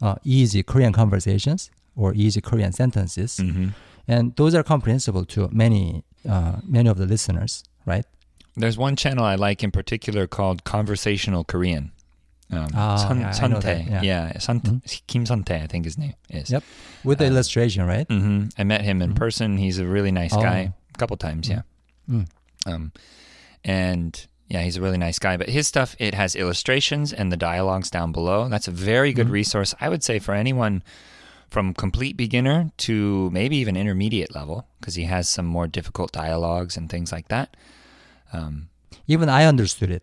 uh, 0.00 0.14
easy 0.24 0.62
Korean 0.62 0.92
conversations 0.92 1.70
or 1.96 2.12
easy 2.14 2.40
Korean 2.40 2.72
sentences, 2.72 3.36
hmm 3.38 3.68
and 4.08 4.34
those 4.36 4.52
are 4.54 4.64
comprehensible 4.64 5.24
to 5.26 5.48
many 5.52 6.02
uh, 6.28 6.56
many 6.66 6.88
of 6.90 6.96
the 6.98 7.06
listeners, 7.06 7.62
right? 7.86 8.04
There's 8.56 8.76
one 8.76 8.96
channel 8.96 9.24
I 9.24 9.36
like 9.36 9.62
in 9.64 9.70
particular 9.70 10.26
called 10.26 10.64
Conversational 10.64 11.44
Korean. 11.44 11.92
Um, 12.50 12.66
Ah, 12.74 12.96
Sun, 12.96 13.20
yeah, 13.20 13.32
I 13.40 13.46
know 13.48 13.56
Suntae. 13.60 13.62
that, 13.62 14.04
yeah. 14.04 14.28
Yeah, 14.32 14.38
Sun, 14.38 14.82
Kim 15.06 15.24
Suntae, 15.24 15.62
I 15.62 15.66
think 15.66 15.84
his 15.86 15.96
name 15.96 16.14
is. 16.28 16.50
Yep. 16.50 16.62
With 17.04 17.18
the 17.18 17.24
Uh, 17.26 17.28
illustration, 17.30 17.86
right? 17.86 18.06
hmm 18.10 18.48
I 18.58 18.64
met 18.64 18.82
him 18.82 19.00
in 19.00 19.12
Mhm. 19.12 19.16
person. 19.16 19.56
He's 19.56 19.78
a 19.78 19.86
really 19.86 20.10
nice 20.12 20.34
Oh. 20.34 20.42
guy. 20.42 20.72
A 20.94 20.98
couple 20.98 21.16
times, 21.16 21.48
yeah. 21.48 21.62
Mm. 22.10 22.26
Um, 22.66 22.92
and 23.64 24.26
yeah, 24.48 24.62
he's 24.62 24.76
a 24.76 24.80
really 24.82 24.98
nice 24.98 25.18
guy. 25.18 25.36
But 25.36 25.48
his 25.48 25.66
stuff 25.66 25.96
it 25.98 26.14
has 26.14 26.34
illustrations 26.36 27.12
and 27.12 27.32
the 27.32 27.36
dialogues 27.36 27.90
down 27.90 28.12
below. 28.12 28.48
That's 28.48 28.68
a 28.68 28.72
very 28.72 29.12
good 29.12 29.28
Mhm. 29.28 29.32
resource. 29.32 29.74
I 29.80 29.88
would 29.88 30.02
say 30.02 30.18
for 30.18 30.34
anyone 30.34 30.82
from 31.52 31.74
complete 31.74 32.16
beginner 32.16 32.72
to 32.78 33.28
maybe 33.30 33.56
even 33.58 33.76
intermediate 33.76 34.34
level, 34.34 34.66
because 34.80 34.94
he 34.94 35.04
has 35.04 35.28
some 35.28 35.44
more 35.46 35.66
difficult 35.68 36.10
dialogues 36.10 36.76
and 36.78 36.88
things 36.88 37.12
like 37.12 37.28
that. 37.28 37.56
Um, 38.32 38.70
Even 39.06 39.28
I 39.28 39.44
understood 39.44 39.90
it. 39.90 40.02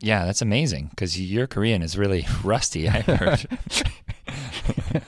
yeah, 0.00 0.24
that's 0.24 0.40
amazing 0.42 0.88
because 0.90 1.20
your 1.20 1.46
Korean 1.46 1.82
is 1.82 1.98
really 1.98 2.26
rusty. 2.44 2.88
I 2.88 3.00
heard. 3.02 3.46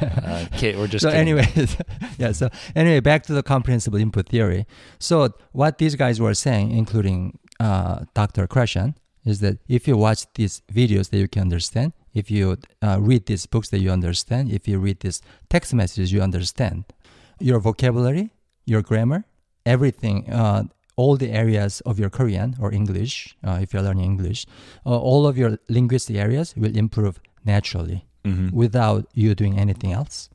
uh, 0.00 0.46
kid, 0.58 0.76
we're 0.76 0.88
just 0.88 1.02
so 1.04 1.10
kidding. 1.10 1.38
anyway, 1.38 1.46
yeah. 2.18 2.32
So 2.32 2.48
anyway, 2.74 3.00
back 3.00 3.22
to 3.24 3.32
the 3.32 3.42
comprehensible 3.42 3.98
input 3.98 4.28
theory. 4.28 4.66
So 4.98 5.32
what 5.52 5.78
these 5.78 5.94
guys 5.94 6.20
were 6.20 6.34
saying, 6.34 6.72
including 6.72 7.38
uh, 7.60 8.04
Dr. 8.14 8.46
Krashen, 8.48 8.94
is 9.24 9.38
that 9.40 9.58
if 9.68 9.86
you 9.88 9.96
watch 9.96 10.26
these 10.34 10.62
videos 10.72 11.10
that 11.10 11.18
you 11.18 11.28
can 11.28 11.42
understand, 11.42 11.92
if 12.20 12.30
you 12.30 12.44
uh, 12.86 12.98
read 13.08 13.22
these 13.26 13.44
books 13.46 13.68
that 13.70 13.80
you 13.84 13.90
understand, 13.98 14.50
if 14.58 14.66
you 14.68 14.76
read 14.86 14.98
these 15.00 15.20
text 15.54 15.74
messages 15.74 16.12
you 16.12 16.22
understand, 16.22 16.84
your 17.40 17.60
vocabulary, 17.60 18.30
your 18.72 18.82
grammar, 18.82 19.20
everything, 19.64 20.18
uh, 20.32 20.62
all 20.96 21.16
the 21.18 21.30
areas 21.42 21.82
of 21.84 21.98
your 21.98 22.10
Korean 22.10 22.56
or 22.62 22.72
English, 22.72 23.36
uh, 23.46 23.58
if 23.62 23.72
you're 23.72 23.82
learning 23.88 24.04
English, 24.04 24.46
uh, 24.86 24.98
all 25.10 25.26
of 25.26 25.36
your 25.36 25.58
linguistic 25.68 26.16
areas 26.16 26.54
will 26.56 26.74
improve 26.76 27.14
naturally 27.44 28.00
Mhm. 28.24 28.50
without 28.52 29.02
you 29.14 29.34
doing 29.34 29.58
anything 29.58 29.92
else. 29.92 30.28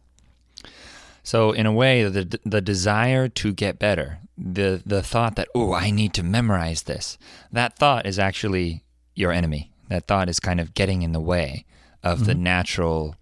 So 1.23 1.51
in 1.51 1.65
a 1.65 1.71
way, 1.71 2.03
the 2.09 2.39
the 2.45 2.61
desire 2.61 3.27
to 3.41 3.53
get 3.53 3.79
better, 3.79 4.19
the 4.38 4.81
the 4.85 5.01
thought 5.01 5.35
that 5.35 5.47
oh 5.53 5.73
I 5.73 5.91
need 5.91 6.13
to 6.13 6.23
memorize 6.23 6.83
this, 6.83 7.17
that 7.51 7.77
thought 7.77 8.05
is 8.05 8.17
actually 8.19 8.83
your 9.15 9.31
enemy. 9.31 9.70
That 9.91 10.07
thought 10.07 10.29
is 10.29 10.39
kind 10.39 10.62
of 10.62 10.74
getting 10.74 11.01
in 11.01 11.12
the 11.12 11.19
way 11.19 11.65
of 12.01 12.25
the 12.25 12.33
Mhm. 12.33 12.39
natural 12.39 13.15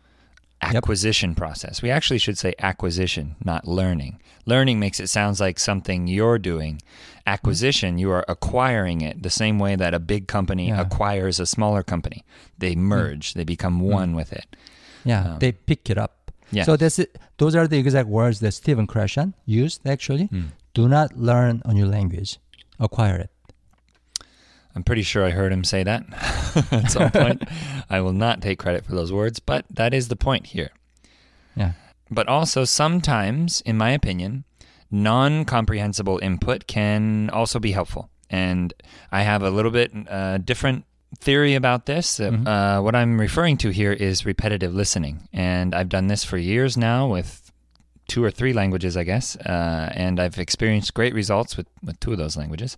Yep. 0.61 0.75
acquisition 0.75 1.33
process. 1.35 1.81
We 1.81 1.89
actually 1.89 2.19
should 2.19 2.38
say 2.38 2.53
acquisition, 2.59 3.35
not 3.43 3.67
learning. 3.67 4.19
Learning 4.45 4.79
makes 4.79 4.99
it 4.99 5.07
sounds 5.07 5.39
like 5.39 5.57
something 5.57 6.05
you're 6.07 6.38
doing. 6.38 6.79
Acquisition, 7.25 7.97
you 7.97 8.11
are 8.11 8.23
acquiring 8.27 9.01
it 9.01 9.23
the 9.23 9.29
same 9.31 9.57
way 9.57 9.75
that 9.75 9.93
a 9.95 9.99
big 9.99 10.27
company 10.27 10.67
Yeah. 10.67 10.81
acquires 10.81 11.39
a 11.39 11.45
smaller 11.47 11.81
company. 11.81 12.23
They 12.59 12.75
merge, 12.75 13.33
they 13.33 13.43
become 13.43 13.79
one 13.79 14.13
with 14.13 14.31
it. 14.31 14.55
Yeah, 15.03 15.33
Um, 15.33 15.39
they 15.39 15.51
pick 15.53 15.89
it 15.89 15.97
up. 15.97 16.31
Yeah. 16.51 16.65
So 16.65 16.75
that's 16.77 16.99
it. 16.99 17.17
Those 17.38 17.55
are 17.55 17.67
the 17.67 17.79
exact 17.79 18.07
words 18.09 18.39
that 18.41 18.51
Stephen 18.53 18.85
Krashen 18.85 19.33
used. 19.45 19.88
Actually, 19.88 20.27
Mm. 20.27 20.49
do 20.75 20.88
not 20.88 21.17
learn 21.17 21.61
a 21.65 21.73
new 21.73 21.88
language, 21.88 22.38
acquire 22.79 23.17
it. 23.17 23.31
I'm 24.75 24.83
pretty 24.83 25.01
sure 25.01 25.25
I 25.25 25.31
heard 25.31 25.51
him 25.51 25.63
say 25.63 25.83
that 25.83 26.03
at 26.71 26.91
some 26.91 27.11
point. 27.11 27.43
I 27.89 28.01
will 28.01 28.13
not 28.13 28.41
take 28.41 28.59
credit 28.59 28.85
for 28.85 28.93
those 28.93 29.11
words, 29.11 29.39
but 29.39 29.65
that 29.71 29.93
is 29.93 30.07
the 30.07 30.15
point 30.15 30.47
here. 30.47 30.69
Yeah. 31.55 31.73
But 32.11 32.27
also, 32.27 32.65
sometimes, 32.65 33.61
in 33.61 33.77
my 33.77 33.91
opinion, 33.91 34.43
non 34.91 35.45
comprehensible 35.45 36.19
input 36.21 36.67
can 36.67 37.29
also 37.31 37.59
be 37.59 37.71
helpful. 37.71 38.09
And 38.29 38.73
I 39.11 39.23
have 39.23 39.41
a 39.43 39.49
little 39.49 39.71
bit 39.71 39.91
uh, 40.07 40.38
different 40.38 40.85
theory 41.19 41.55
about 41.55 41.85
this. 41.88 42.19
Uh, 42.19 42.29
Mhm. 42.31 42.47
Uh, 42.47 42.81
what 42.83 42.95
I'm 42.95 43.19
referring 43.19 43.57
to 43.57 43.69
here 43.71 43.91
is 43.91 44.25
repetitive 44.25 44.73
listening. 44.73 45.27
And 45.33 45.73
I've 45.73 45.89
done 45.89 46.07
this 46.07 46.23
for 46.23 46.38
years 46.38 46.77
now 46.77 47.07
with 47.07 47.51
two 48.07 48.23
or 48.23 48.29
three 48.31 48.53
languages, 48.53 48.95
I 48.95 49.03
guess. 49.03 49.35
Uh, 49.35 49.91
and 49.95 50.19
I've 50.19 50.38
experienced 50.39 50.93
great 50.93 51.13
results 51.15 51.57
with, 51.57 51.67
with 51.83 51.99
two 51.99 52.11
of 52.11 52.17
those 52.19 52.38
languages. 52.38 52.77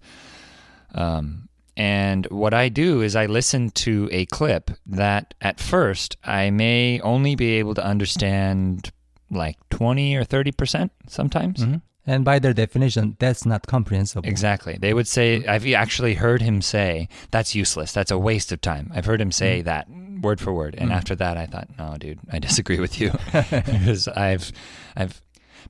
Um, 0.96 1.48
and 1.82 2.28
what 2.30 2.54
I 2.54 2.70
do 2.70 3.02
is 3.02 3.16
I 3.16 3.26
listen 3.26 3.72
to 3.86 4.08
a 4.12 4.26
clip 4.28 4.72
that 4.86 5.34
at 5.42 5.60
first 5.60 6.16
I 6.24 6.50
may 6.52 7.00
only 7.02 7.36
be 7.36 7.50
able 7.60 7.74
to 7.76 7.84
understand 7.84 8.92
like 9.32 9.58
20 9.70 10.16
or 10.16 10.24
30% 10.24 10.92
sometimes. 11.08 11.60
Mhm. 11.66 11.82
And 12.06 12.26
by 12.26 12.38
their 12.40 12.54
definition, 12.54 13.16
that's 13.20 13.46
not 13.46 13.66
comprehensible. 13.68 14.28
Exactly. 14.30 14.78
They 14.80 14.94
would 14.94 15.08
say, 15.08 15.44
I've 15.54 15.66
actually 15.86 16.16
heard 16.16 16.42
him 16.42 16.62
say, 16.62 17.08
that's 17.32 17.56
useless. 17.56 17.92
That's 17.94 18.12
a 18.12 18.18
waste 18.18 18.52
of 18.52 18.60
time. 18.62 18.92
I've 18.94 19.06
heard 19.06 19.22
him 19.22 19.32
say 19.32 19.62
that 19.64 19.88
word 20.22 20.40
for 20.40 20.54
word. 20.54 20.76
And 20.78 20.90
Mm. 20.92 20.96
after 21.00 21.16
that, 21.16 21.36
I 21.38 21.46
thought, 21.48 21.70
no, 21.80 21.96
dude, 21.98 22.20
I 22.32 22.38
disagree 22.40 22.80
with 22.80 23.00
you. 23.02 23.10
because 23.34 24.08
I've, 24.08 24.52
I've, 24.96 25.22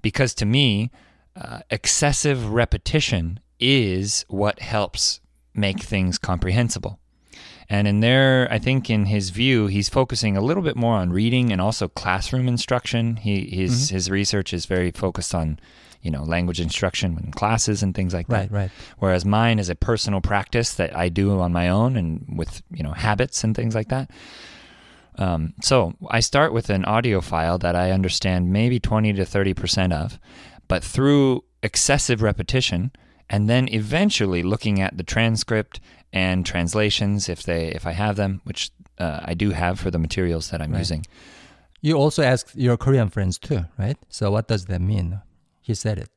because 0.01 0.33
to 0.35 0.45
me, 0.45 0.91
uh, 1.39 1.59
excessive 1.69 2.39
repetition 2.51 3.39
is 3.59 4.25
what 4.27 4.59
helps 4.59 5.20
make 5.53 5.81
things 5.81 6.17
comprehensible. 6.17 6.99
And 7.69 7.87
in 7.87 8.01
there, 8.01 8.49
I 8.51 8.59
think 8.59 8.89
in 8.89 9.05
his 9.05 9.29
view, 9.29 9.67
he's 9.67 9.87
focusing 9.87 10.35
a 10.35 10.41
little 10.41 10.63
bit 10.63 10.75
more 10.75 10.95
on 10.95 11.11
reading 11.11 11.53
and 11.53 11.61
also 11.61 11.87
classroom 11.87 12.49
instruction. 12.49 13.15
He 13.15 13.45
his 13.45 13.89
his 13.89 14.09
research 14.09 14.53
is 14.53 14.65
very 14.65 14.91
focused 14.91 15.33
on, 15.33 15.57
you 16.01 16.11
know, 16.11 16.23
language 16.23 16.59
instruction 16.59 17.17
in 17.23 17.31
classes 17.31 17.81
and 17.81 17.95
things 17.95 18.13
like 18.13 18.27
that. 18.27 18.51
Right, 18.51 18.63
right. 18.63 18.71
Whereas 18.99 19.23
mine 19.23 19.57
is 19.57 19.69
a 19.69 19.75
personal 19.75 20.19
practice 20.19 20.73
that 20.73 20.93
I 20.95 21.07
do 21.07 21.39
on 21.39 21.53
my 21.53 21.69
own 21.69 21.95
and 21.95 22.25
with 22.37 22.61
you 22.71 22.83
know 22.83 22.91
habits 22.91 23.41
and 23.43 23.55
things 23.55 23.73
like 23.73 23.87
that. 23.87 24.11
Um, 25.17 25.53
so 25.61 25.93
I 26.09 26.19
start 26.19 26.51
with 26.51 26.69
an 26.69 26.83
audio 26.83 27.21
file 27.21 27.57
that 27.59 27.75
I 27.77 27.91
understand 27.91 28.51
maybe 28.51 28.81
twenty 28.81 29.13
to 29.13 29.23
thirty 29.23 29.53
percent 29.53 29.93
of, 29.93 30.19
but 30.67 30.83
through 30.83 31.45
excessive 31.63 32.21
repetition, 32.21 32.91
and 33.33 33.49
then 33.49 33.67
eventually 33.73 34.43
looking 34.43 34.81
at 34.81 34.97
the 34.97 35.03
transcript 35.15 35.79
and 36.13 36.45
translations 36.45 37.29
if 37.29 37.39
they 37.43 37.63
if 37.79 37.83
I 37.87 37.93
have 37.93 38.15
them, 38.15 38.41
which 38.43 38.61
uh, 38.99 39.19
I 39.31 39.33
do 39.43 39.51
have 39.51 39.79
for 39.79 39.89
the 39.91 39.99
materials 40.07 40.49
that 40.49 40.61
I'm 40.61 40.71
Right. 40.73 40.79
using. 40.79 41.05
You 41.81 41.95
also 42.03 42.21
asked 42.23 42.55
your 42.55 42.77
Korean 42.77 43.09
friends 43.09 43.39
too, 43.39 43.61
right? 43.79 43.97
So 44.09 44.29
what 44.31 44.47
does 44.47 44.65
that 44.65 44.81
mean? 44.81 45.07
He 45.61 45.73
said 45.73 45.97
it. 45.97 46.09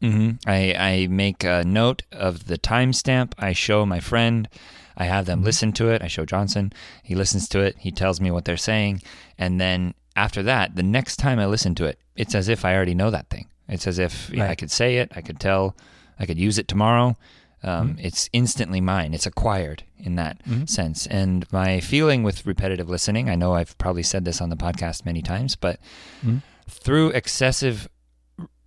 hmm 0.00 0.30
I, 0.46 0.60
I 0.92 1.06
make 1.08 1.44
a 1.44 1.62
note 1.64 2.02
of 2.10 2.46
the 2.46 2.58
timestamp. 2.58 3.32
I 3.48 3.52
show 3.52 3.84
my 3.86 4.00
friend. 4.00 4.48
I 4.96 5.04
have 5.04 5.26
them 5.26 5.42
listen 5.42 5.72
to 5.72 5.88
it. 5.92 6.02
I 6.02 6.08
show 6.08 6.24
Johnson. 6.24 6.72
He 7.02 7.14
listens 7.14 7.48
to 7.48 7.60
it. 7.60 7.74
He 7.78 7.90
tells 7.90 8.20
me 8.20 8.30
what 8.30 8.44
they're 8.46 8.56
saying. 8.72 9.02
And 9.38 9.60
then 9.60 9.94
after 10.16 10.42
that, 10.44 10.76
the 10.76 10.82
next 10.98 11.16
time 11.16 11.38
I 11.38 11.46
listen 11.46 11.74
to 11.76 11.84
it, 11.90 11.98
it's 12.16 12.34
as 12.34 12.48
if 12.48 12.64
I 12.64 12.74
already 12.74 12.94
know 12.94 13.10
that 13.10 13.28
thing. 13.30 13.46
It's 13.68 13.86
as 13.86 13.98
if 13.98 14.30
yeah, 14.30 14.50
I 14.50 14.54
could 14.54 14.70
say 14.70 14.96
it. 15.02 15.08
I 15.18 15.20
could 15.22 15.40
tell. 15.40 15.74
I 16.18 16.26
could 16.26 16.38
use 16.38 16.58
it 16.58 16.68
tomorrow. 16.68 17.16
Um, 17.64 17.96
It's 18.00 18.28
instantly 18.32 18.80
mine. 18.80 19.14
It's 19.14 19.26
acquired 19.26 19.84
in 19.96 20.16
that 20.16 20.44
Mhm. 20.44 20.68
sense. 20.68 21.06
And 21.06 21.46
my 21.52 21.78
feeling 21.78 22.24
with 22.24 22.44
repetitive 22.44 22.88
listening, 22.90 23.30
I 23.30 23.36
know 23.36 23.54
I've 23.54 23.78
probably 23.78 24.02
said 24.02 24.24
this 24.24 24.40
on 24.40 24.50
the 24.50 24.56
podcast 24.56 25.04
many 25.06 25.22
times, 25.22 25.54
but 25.54 25.78
Mhm. 26.24 26.42
through 26.68 27.10
excessive 27.10 27.88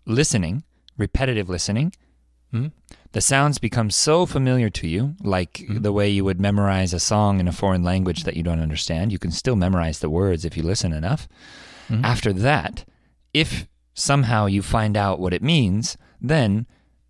listening, 0.06 0.64
repetitive 0.98 1.50
listening, 1.50 1.92
Mhm. 2.54 2.72
the 3.12 3.20
sounds 3.20 3.58
become 3.58 3.90
so 3.90 4.26
familiar 4.26 4.70
to 4.70 4.88
you, 4.88 5.16
like 5.22 5.66
Mhm. 5.68 5.82
the 5.84 5.92
way 5.92 6.10
you 6.10 6.24
would 6.24 6.40
memorize 6.40 6.94
a 6.94 7.00
song 7.00 7.42
in 7.42 7.50
a 7.50 7.52
foreign 7.52 7.84
language 7.84 8.24
that 8.24 8.38
you 8.38 8.44
don't 8.44 8.62
understand. 8.62 9.12
You 9.12 9.20
can 9.20 9.32
still 9.32 9.58
memorize 9.58 10.00
the 10.00 10.10
words 10.10 10.46
if 10.46 10.56
you 10.56 10.64
listen 10.64 10.94
enough. 10.94 11.28
Mhm. 11.90 12.04
After 12.06 12.32
that, 12.32 12.86
if 13.34 13.68
somehow 13.94 14.46
you 14.46 14.62
find 14.62 14.96
out 14.96 15.20
what 15.20 15.34
it 15.34 15.44
means, 15.44 15.98
then 16.22 16.66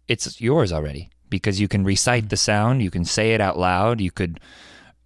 it's 0.07 0.39
yours 0.41 0.71
already 0.71 1.09
because 1.29 1.59
you 1.59 1.67
can 1.67 1.83
recite 1.83 2.29
the 2.29 2.37
sound, 2.37 2.81
you 2.81 2.91
can 2.91 3.05
say 3.05 3.33
it 3.33 3.41
out 3.41 3.57
loud, 3.57 3.99
you 4.01 4.11
could 4.11 4.39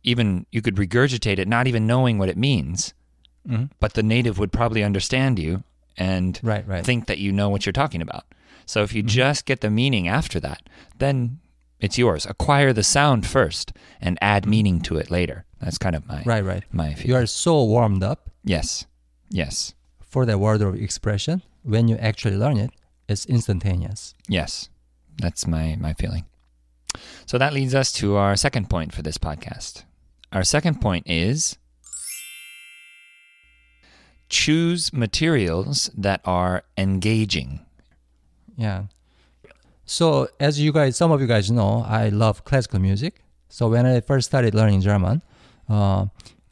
even 0.03 0.45
you 0.51 0.61
could 0.61 0.75
regurgitate 0.75 1.39
it 1.39 1.47
not 1.47 1.67
even 1.67 1.85
knowing 1.87 2.17
what 2.17 2.29
it 2.29 2.37
means, 2.37 2.93
Mhm. 3.47 3.69
but 3.79 3.93
the 3.93 4.03
native 4.03 4.37
would 4.39 4.51
probably 4.51 4.83
understand 4.83 5.39
you 5.39 5.63
and 5.97 6.39
Right, 6.43 6.65
right. 6.67 6.85
think 6.85 7.07
that 7.07 7.17
you 7.19 7.31
know 7.31 7.49
what 7.49 7.65
you're 7.65 7.73
talking 7.73 8.01
about. 8.01 8.25
So 8.65 8.83
if 8.83 8.93
you 8.93 9.03
Mhm. 9.03 9.07
just 9.07 9.45
get 9.45 9.61
the 9.61 9.69
meaning 9.69 10.07
after 10.07 10.39
that, 10.39 10.61
then 10.97 11.39
it's 11.79 11.97
yours. 11.97 12.25
Acquire 12.25 12.71
the 12.73 12.83
sound 12.83 13.25
first 13.25 13.73
and 14.01 14.17
add 14.21 14.45
meaning 14.45 14.79
to 14.81 14.97
it 14.97 15.09
later. 15.11 15.45
That's 15.59 15.77
kind 15.77 15.95
of 15.95 16.05
my 16.07 16.23
right, 16.25 16.43
right. 16.43 16.63
my 16.71 16.95
You 17.03 17.15
are 17.15 17.25
so 17.25 17.63
warmed 17.63 18.03
up 18.03 18.29
yes. 18.43 18.85
Yes. 19.29 19.73
for 20.01 20.25
the 20.25 20.37
word 20.37 20.61
of 20.61 20.75
expression. 20.75 21.41
When 21.63 21.87
you 21.87 21.97
actually 21.97 22.37
learn 22.37 22.57
it, 22.57 22.71
it's 23.07 23.25
instantaneous. 23.25 24.13
Yes. 24.27 24.69
That's 25.19 25.45
my 25.47 25.75
my 25.79 25.93
feeling. 25.93 26.25
So 27.25 27.37
that 27.37 27.53
leads 27.53 27.75
us 27.75 27.91
to 27.93 28.15
our 28.15 28.35
second 28.35 28.69
point 28.69 28.93
for 28.93 29.01
this 29.01 29.17
podcast. 29.17 29.83
Our 30.31 30.43
second 30.43 30.81
point 30.81 31.05
is 31.09 31.57
choose 34.29 34.93
materials 34.93 35.89
that 35.97 36.21
are 36.25 36.63
engaging. 36.77 37.61
Yeah. 38.57 38.83
So 39.85 40.27
as 40.39 40.59
you 40.59 40.71
guys, 40.71 40.95
some 40.97 41.11
of 41.11 41.19
you 41.21 41.27
guys 41.27 41.49
know, 41.49 41.83
I 41.87 42.09
love 42.09 42.43
classical 42.45 42.79
music. 42.79 43.23
So 43.49 43.69
when 43.69 43.85
I 43.85 44.01
first 44.01 44.27
started 44.29 44.53
learning 44.53 44.81
German, 44.81 45.23
uh, 45.67 46.07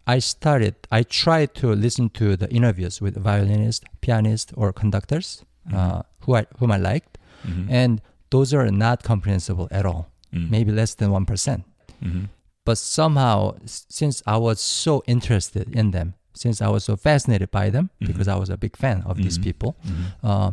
I 0.07 0.19
started, 0.19 0.75
I 0.91 1.03
tried 1.03 1.53
to 1.55 1.67
listen 1.73 2.09
to 2.11 2.35
the 2.35 2.49
interviews 2.49 3.01
with 3.01 3.15
violinists, 3.17 3.85
pianists, 4.01 4.53
or 4.55 4.73
conductors 4.73 5.43
uh, 5.73 6.01
who 6.21 6.35
I, 6.35 6.45
whom 6.59 6.71
I 6.71 6.77
liked, 6.77 7.17
Mhm. 7.45 7.67
and 7.69 8.01
those 8.29 8.53
are 8.53 8.69
not 8.71 9.03
comprehensible 9.03 9.67
at 9.71 9.85
all, 9.85 10.09
Mm. 10.33 10.49
maybe 10.49 10.71
less 10.71 10.95
than 10.95 11.11
1%. 11.11 11.63
Mhm. 12.03 12.29
But 12.65 12.77
somehow, 12.77 13.55
since 13.65 14.21
I 14.25 14.37
was 14.37 14.59
so 14.59 15.03
interested 15.07 15.69
in 15.75 15.91
them, 15.91 16.13
since 16.33 16.61
I 16.61 16.67
was 16.69 16.83
so 16.83 16.95
fascinated 16.97 17.49
by 17.51 17.69
them, 17.69 17.89
Mhm. 18.01 18.07
because 18.07 18.27
I 18.27 18.35
was 18.35 18.49
a 18.49 18.57
big 18.57 18.75
fan 18.75 19.01
of 19.03 19.17
these 19.17 19.37
Mhm. 19.39 19.43
people, 19.43 19.75
Mhm. 19.85 20.05
uh, 20.23 20.51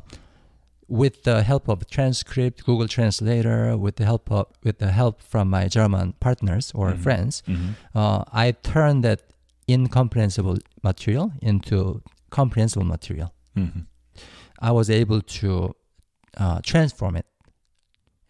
with 0.89 1.25
the 1.25 1.43
help 1.43 1.69
of 1.69 1.79
transcript, 1.91 2.65
Google 2.65 2.87
Translator, 2.89 3.77
with 3.77 3.97
the 3.97 4.05
help 4.05 4.31
of 4.31 4.47
with 4.63 4.79
the 4.79 4.93
help 4.93 5.21
from 5.23 5.49
my 5.51 5.67
German 5.69 6.13
partners 6.21 6.71
or 6.75 6.93
Mhm. 6.93 6.99
friends, 7.05 7.43
Mhm. 7.49 7.75
uh, 7.95 8.23
I 8.33 8.53
turned 8.53 9.03
that 9.05 9.21
incomprehensible 9.69 10.59
material 10.83 11.33
into 11.41 12.03
comprehensible 12.31 12.85
material. 12.87 13.33
I 14.61 14.71
was 14.73 14.89
able 14.91 15.21
to 15.41 15.75
uh, 16.37 16.61
transform 16.63 17.15
it. 17.17 17.27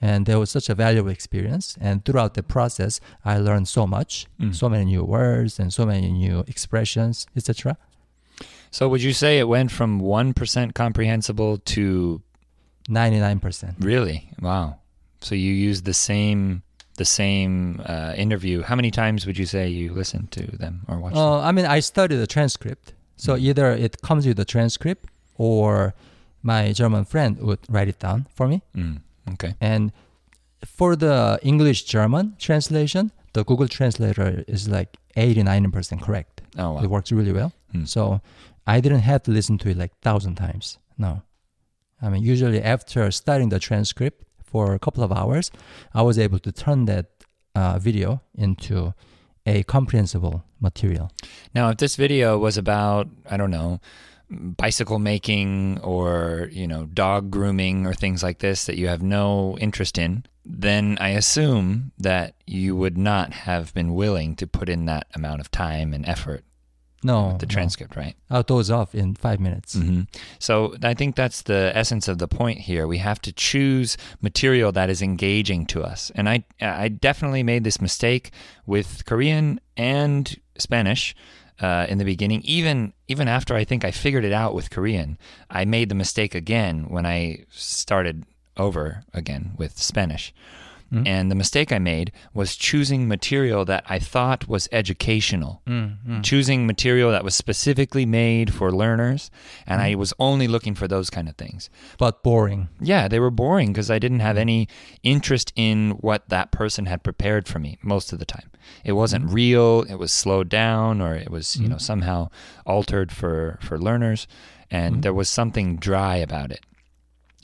And 0.01 0.27
there 0.27 0.39
was 0.39 0.51
such 0.51 0.69
a 0.69 0.75
valuable 0.75 1.11
experience. 1.11 1.77
And 1.81 2.05
throughout 2.05 2.35
the 2.35 2.43
process, 2.43 3.01
I 3.25 3.39
learned 3.39 3.69
so 3.69 3.87
much, 3.87 4.27
Mm. 4.41 4.55
so 4.55 4.69
many 4.69 4.85
new 4.85 5.05
words 5.05 5.59
and 5.59 5.73
so 5.73 5.87
many 5.87 6.11
new 6.13 6.41
expressions, 6.47 7.27
etc. 7.37 7.77
So 8.71 8.89
would 8.89 9.03
you 9.03 9.13
say 9.13 9.39
it 9.39 9.49
went 9.49 9.71
from 9.71 10.01
1% 10.01 10.75
comprehensible 10.75 11.59
to 11.59 12.21
99%. 12.89 13.77
really? 13.81 14.31
Wow. 14.41 14.77
So 15.21 15.35
you 15.35 15.53
used 15.53 15.85
the 15.85 15.95
same 15.95 16.63
the 16.97 17.05
same 17.05 17.83
uh, 17.87 18.13
interview. 18.17 18.63
How 18.63 18.77
many 18.77 18.93
times 18.93 19.27
would 19.27 19.37
you 19.37 19.47
say 19.47 19.69
you 19.69 19.93
listened 19.93 20.31
to 20.31 20.47
them 20.59 20.83
or 20.87 21.01
watched 21.01 21.17
Uh, 21.17 21.41
I 21.41 21.51
mean, 21.51 21.67
I 21.67 21.81
studied 21.81 22.17
the 22.19 22.27
transcript. 22.29 22.93
So 23.17 23.35
Mm. 23.35 23.41
either 23.41 23.73
it 23.73 24.01
comes 24.03 24.27
with 24.29 24.37
the 24.37 24.45
transcript 24.45 25.09
or 25.37 25.93
my 26.43 26.71
German 26.73 27.05
friend 27.05 27.39
would 27.41 27.59
write 27.69 27.89
it 27.89 27.99
down 27.99 28.27
for 28.37 28.47
me. 28.47 28.63
Mm. 28.77 29.01
Okay. 29.33 29.54
And 29.61 29.93
for 30.64 30.97
the 30.97 31.38
English 31.43 31.85
German 31.85 32.37
translation, 32.38 33.12
the 33.33 33.45
Google 33.45 33.69
Translator 33.69 34.45
is 34.47 34.69
like 34.69 34.97
89% 35.16 36.00
correct. 36.02 36.43
Oh 36.57 36.73
wow. 36.73 36.83
It 36.83 36.88
works 36.88 37.12
really 37.12 37.33
well. 37.33 37.52
Hmm. 37.73 37.85
So 37.85 38.21
I 38.66 38.81
didn't 38.81 39.00
have 39.00 39.23
to 39.25 39.31
listen 39.31 39.59
to 39.59 39.71
it 39.71 39.76
like 39.76 39.93
thousand 40.00 40.37
times. 40.37 40.78
No. 40.97 41.23
I 42.00 42.09
mean, 42.09 42.23
usually 42.23 42.62
after 42.62 43.11
studying 43.11 43.49
the 43.49 43.59
transcript 43.59 44.25
for 44.43 44.75
a 44.75 44.78
couple 44.78 45.02
of 45.02 45.12
hours, 45.12 45.50
I 45.93 46.02
was 46.02 46.19
able 46.19 46.38
to 46.40 46.52
turn 46.52 46.85
that 46.87 47.07
uh, 47.54 47.78
video 47.78 48.21
into 48.35 48.95
a 49.47 49.62
comprehensible 49.64 50.45
material. 50.61 51.11
Now, 51.54 51.71
if 51.71 51.78
this 51.78 51.97
video 51.97 52.38
was 52.38 52.57
about, 52.57 53.09
I 53.31 53.37
don't 53.37 53.50
know, 53.50 53.81
bicycle 54.31 54.99
making 54.99 55.78
or, 55.81 56.49
you 56.52 56.66
know, 56.66 56.87
dog 56.87 57.31
grooming 57.31 57.87
or 57.87 57.95
things 57.95 58.23
like 58.23 58.38
this 58.38 58.64
that 58.66 58.76
you 58.76 58.88
have 58.88 59.02
no 59.02 59.57
interest 59.59 59.99
in, 59.99 60.25
then 60.45 60.97
I 61.00 61.11
assume 61.11 61.93
that 61.99 62.35
you 62.47 62.76
would 62.76 62.99
not 62.99 63.33
have 63.33 63.73
been 63.75 63.95
willing 63.95 64.37
to 64.37 64.47
put 64.47 64.69
in 64.69 64.87
that 64.87 65.07
amount 65.14 65.40
of 65.40 65.50
time 65.50 65.95
and 65.95 66.07
effort 66.07 66.45
No, 67.02 67.37
the 67.38 67.47
no. 67.47 67.50
transcript, 67.50 67.97
right? 67.97 68.14
I'll 68.31 68.43
doze 68.43 68.71
off 68.71 68.95
in 68.95 69.14
five 69.14 69.40
minutes. 69.40 69.75
hmm 69.75 70.02
So 70.38 70.75
I 70.83 70.95
think 70.95 71.16
that's 71.16 71.43
the 71.43 71.71
essence 71.75 72.09
of 72.09 72.19
the 72.19 72.28
point 72.28 72.61
here. 72.61 72.87
We 72.87 72.99
have 72.99 73.21
to 73.23 73.33
choose 73.33 73.97
material 74.21 74.73
that 74.73 74.90
is 74.90 75.00
engaging 75.02 75.66
to 75.66 75.83
us, 75.83 76.11
and 76.14 76.28
I 76.28 76.45
I 76.61 76.88
definitely 76.88 77.43
made 77.43 77.64
this 77.64 77.81
mistake 77.81 78.31
with 78.66 79.04
Korean 79.07 79.61
and 79.76 80.35
Spanish 80.59 81.14
uh, 81.61 81.87
in 81.89 81.99
the 81.99 82.05
beginning. 82.05 82.43
Even 82.45 82.93
even 83.09 83.29
after 83.29 83.55
I 83.55 83.64
think 83.64 83.85
I 83.85 83.90
figured 83.90 84.25
it 84.25 84.33
out 84.33 84.55
with 84.55 84.71
Korean, 84.71 85.19
I 85.51 85.64
made 85.64 85.88
the 85.88 85.95
mistake 85.95 86.35
again 86.35 86.87
when 86.88 87.07
I 87.07 87.45
started 87.51 88.25
over 88.57 89.05
again 89.12 89.53
with 89.57 89.79
Spanish. 89.79 90.33
Mhm. 90.94 91.07
And 91.07 91.30
the 91.30 91.35
mistake 91.35 91.72
I 91.72 91.78
made 91.78 92.12
was 92.33 92.57
choosing 92.57 93.09
material 93.09 93.64
that 93.64 93.85
I 93.88 93.98
thought 93.98 94.46
was 94.48 94.68
educational. 94.72 95.61
Mm, 95.66 95.96
mm. 96.09 96.22
choosing 96.22 96.66
material 96.66 97.11
that 97.11 97.24
was 97.24 97.35
specifically 97.35 98.07
made 98.07 98.52
for 98.52 98.70
learners 98.72 99.30
and 99.66 99.80
i 99.80 99.94
was 99.94 100.12
only 100.18 100.46
looking 100.48 100.74
for 100.74 100.87
those 100.88 101.11
kind 101.11 101.28
of 101.28 101.37
things. 101.37 101.70
But 101.98 102.22
boring. 102.22 102.68
yeah 102.80 103.09
they 103.09 103.20
were 103.20 103.30
boring 103.30 103.72
because 103.72 103.90
i 103.90 103.98
didn't 103.98 104.20
have 104.20 104.37
any 104.38 104.68
interest 105.02 105.52
in 105.57 105.90
what 106.00 106.28
that 106.28 106.50
person 106.50 106.87
had 106.87 107.02
prepared 107.02 107.48
for 107.48 107.59
me 107.59 107.78
most 107.83 108.12
of 108.12 108.18
the 108.18 108.24
time. 108.24 108.50
It 108.85 108.92
wasn't 108.92 109.30
real 109.33 109.83
it 109.88 109.98
was 109.98 110.12
slowed 110.12 110.48
down 110.48 111.00
or 111.00 111.14
it 111.14 111.30
was 111.30 111.57
you 111.57 111.68
know 111.68 111.78
somehow 111.78 112.28
altered 112.66 113.11
for 113.12 113.59
for 113.66 113.78
learners. 113.78 114.26
And 114.70 115.02
there 115.02 115.14
was 115.14 115.28
something 115.28 115.76
dry 115.76 116.16
about 116.16 116.50
it 116.50 116.61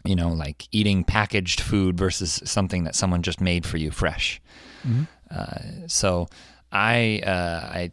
you 0.05 0.15
know 0.17 0.29
like 0.31 0.67
eating 0.73 1.05
packaged 1.05 1.61
food 1.61 1.99
versus 1.99 2.41
something 2.45 2.85
that 2.85 2.95
someone 2.95 3.23
just 3.23 3.41
made 3.41 3.67
for 3.67 3.77
you 3.77 3.91
fresh 3.91 4.41
Mhm. 4.87 5.07
uh, 5.31 5.87
so 5.89 6.27
I 6.73 7.21
uh, 7.27 7.61
I 7.73 7.93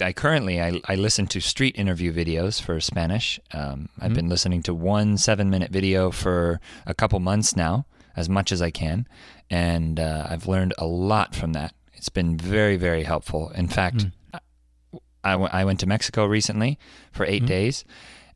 I 0.00 0.12
currently 0.12 0.62
I, 0.62 0.80
I 0.86 0.94
listen 0.94 1.26
to 1.26 1.40
street 1.40 1.76
interview 1.76 2.12
videos 2.12 2.62
for 2.62 2.78
Spanish. 2.80 3.40
Um, 3.52 3.88
I've 4.00 4.14
been 4.14 4.28
listening 4.28 4.62
to 4.62 4.72
one 4.74 5.18
seven 5.18 5.50
minute 5.50 5.70
video 5.72 6.10
for 6.12 6.60
a 6.86 6.94
couple 6.94 7.18
months 7.20 7.56
now, 7.56 7.84
as 8.16 8.28
much 8.28 8.52
as 8.52 8.62
I 8.62 8.70
can, 8.70 9.06
and 9.50 9.98
uh, 10.00 10.26
I've 10.30 10.46
learned 10.46 10.72
a 10.78 10.86
lot 10.86 11.34
from 11.34 11.52
that. 11.54 11.74
It's 11.94 12.08
been 12.08 12.36
very 12.38 12.76
very 12.76 13.02
helpful. 13.02 13.50
In 13.50 13.66
fact, 13.68 14.06
I 14.32 14.38
I, 15.24 15.32
w- 15.32 15.50
I 15.52 15.64
went 15.64 15.80
to 15.80 15.86
Mexico 15.86 16.24
recently 16.26 16.78
for 17.12 17.26
8 17.26 17.44
days, 17.46 17.84